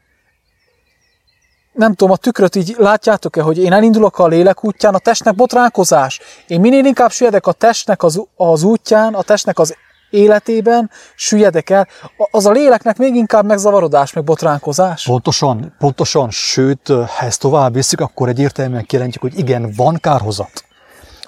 nem 1.73 1.93
tudom, 1.93 2.13
a 2.13 2.17
tükröt 2.17 2.55
így 2.55 2.75
látjátok-e, 2.77 3.41
hogy 3.41 3.57
én 3.57 3.73
elindulok 3.73 4.19
a 4.19 4.27
lélek 4.27 4.63
útján, 4.63 4.93
a 4.93 4.99
testnek 4.99 5.35
botránkozás. 5.35 6.19
Én 6.47 6.59
minél 6.59 6.85
inkább 6.85 7.11
süllyedek 7.11 7.47
a 7.47 7.51
testnek 7.51 8.03
az, 8.03 8.21
az 8.35 8.63
útján, 8.63 9.13
a 9.13 9.21
testnek 9.21 9.59
az 9.59 9.75
életében, 10.09 10.91
süllyedek 11.15 11.69
el, 11.69 11.87
az 12.31 12.45
a 12.45 12.51
léleknek 12.51 12.97
még 12.97 13.15
inkább 13.15 13.45
megzavarodás, 13.45 14.13
meg 14.13 14.23
botránkozás. 14.23 15.03
Pontosan, 15.03 15.75
pontosan, 15.79 16.29
sőt, 16.29 16.87
ha 16.87 17.25
ezt 17.25 17.39
tovább 17.39 17.73
visszük, 17.73 17.99
akkor 17.99 18.29
egyértelműen 18.29 18.85
kijelentjük, 18.85 19.21
hogy 19.21 19.37
igen, 19.37 19.73
van 19.75 19.97
kárhozat. 20.01 20.63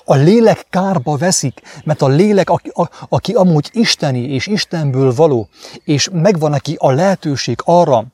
A 0.06 0.16
lélek 0.16 0.66
kárba 0.70 1.18
veszik, 1.18 1.62
mert 1.84 2.02
a 2.02 2.08
lélek, 2.08 2.50
aki, 2.50 2.72
a, 2.74 2.90
aki 3.10 3.34
amúgy 3.34 3.70
isteni 3.74 4.34
és 4.34 4.48
Istenből 4.48 5.14
való, 5.14 5.48
és 5.84 6.10
megvan 6.12 6.50
neki 6.50 6.76
a 6.80 6.92
lehetőség 6.92 7.60
arra, 7.64 8.06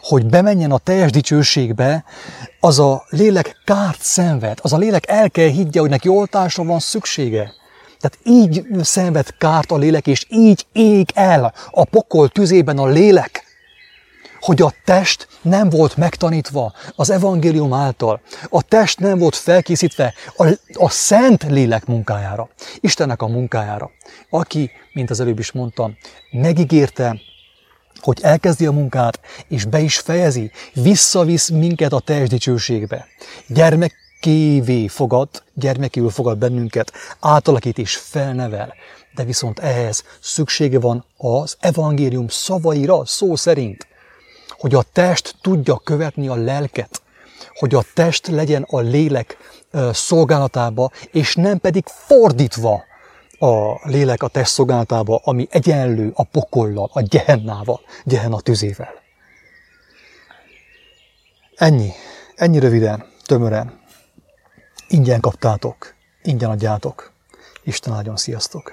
hogy 0.00 0.26
bemenjen 0.26 0.70
a 0.70 0.78
teljes 0.78 1.10
dicsőségbe, 1.10 2.04
az 2.60 2.78
a 2.78 3.04
lélek 3.08 3.56
kárt 3.64 4.02
szenved, 4.02 4.58
az 4.62 4.72
a 4.72 4.78
lélek 4.78 5.08
el 5.08 5.30
kell 5.30 5.48
higgye, 5.48 5.80
hogy 5.80 5.90
neki 5.90 6.08
oltásra 6.08 6.64
van 6.64 6.78
szüksége. 6.78 7.52
Tehát 8.00 8.18
így 8.24 8.66
szenved 8.82 9.36
kárt 9.38 9.70
a 9.70 9.76
lélek, 9.76 10.06
és 10.06 10.26
így 10.28 10.66
ég 10.72 11.10
el 11.14 11.54
a 11.70 11.84
pokol 11.84 12.28
tüzében 12.28 12.78
a 12.78 12.86
lélek, 12.86 13.44
hogy 14.40 14.62
a 14.62 14.72
test 14.84 15.28
nem 15.42 15.68
volt 15.68 15.96
megtanítva 15.96 16.72
az 16.96 17.10
evangélium 17.10 17.72
által. 17.72 18.20
A 18.48 18.62
test 18.62 18.98
nem 18.98 19.18
volt 19.18 19.36
felkészítve 19.36 20.14
a, 20.36 20.46
a 20.72 20.90
szent 20.90 21.42
lélek 21.42 21.86
munkájára, 21.86 22.48
Istennek 22.80 23.22
a 23.22 23.26
munkájára, 23.26 23.90
aki, 24.30 24.70
mint 24.92 25.10
az 25.10 25.20
előbb 25.20 25.38
is 25.38 25.52
mondtam, 25.52 25.96
megígérte, 26.30 27.16
hogy 28.00 28.18
elkezdi 28.22 28.66
a 28.66 28.72
munkát, 28.72 29.20
és 29.48 29.64
be 29.64 29.80
is 29.80 29.98
fejezi, 29.98 30.50
visszavisz 30.74 31.48
minket 31.48 31.92
a 31.92 32.00
teljes 32.00 32.28
dicsőségbe. 32.28 33.06
Gyermekévé 33.46 34.86
fogad, 34.86 35.28
gyermekül 35.54 36.10
fogad 36.10 36.38
bennünket, 36.38 36.92
átalakít 37.20 37.78
és 37.78 37.96
felnevel. 37.96 38.74
De 39.14 39.24
viszont 39.24 39.58
ehhez 39.58 40.04
szüksége 40.20 40.80
van 40.80 41.04
az 41.16 41.56
evangélium 41.60 42.28
szavaira, 42.28 43.04
szó 43.04 43.36
szerint, 43.36 43.86
hogy 44.48 44.74
a 44.74 44.84
test 44.92 45.34
tudja 45.40 45.76
követni 45.84 46.28
a 46.28 46.34
lelket, 46.34 47.02
hogy 47.58 47.74
a 47.74 47.84
test 47.94 48.26
legyen 48.26 48.66
a 48.70 48.80
lélek 48.80 49.36
szolgálatába, 49.92 50.90
és 51.12 51.34
nem 51.34 51.58
pedig 51.58 51.84
fordítva, 51.86 52.84
a 53.38 53.80
lélek 53.88 54.22
a 54.22 54.28
test 54.28 54.52
szolgálatába, 54.52 55.20
ami 55.24 55.46
egyenlő 55.50 56.12
a 56.14 56.24
pokollal, 56.24 56.90
a 56.92 57.00
gyehennával, 57.00 57.80
gyehenna 58.04 58.40
tüzével. 58.40 59.02
Ennyi, 61.56 61.90
ennyi 62.34 62.58
röviden, 62.58 63.04
tömören. 63.24 63.80
Ingyen 64.88 65.20
kaptátok, 65.20 65.94
ingyen 66.22 66.50
adjátok. 66.50 67.12
Isten 67.64 67.92
áldjon, 67.92 68.16
sziasztok! 68.16 68.64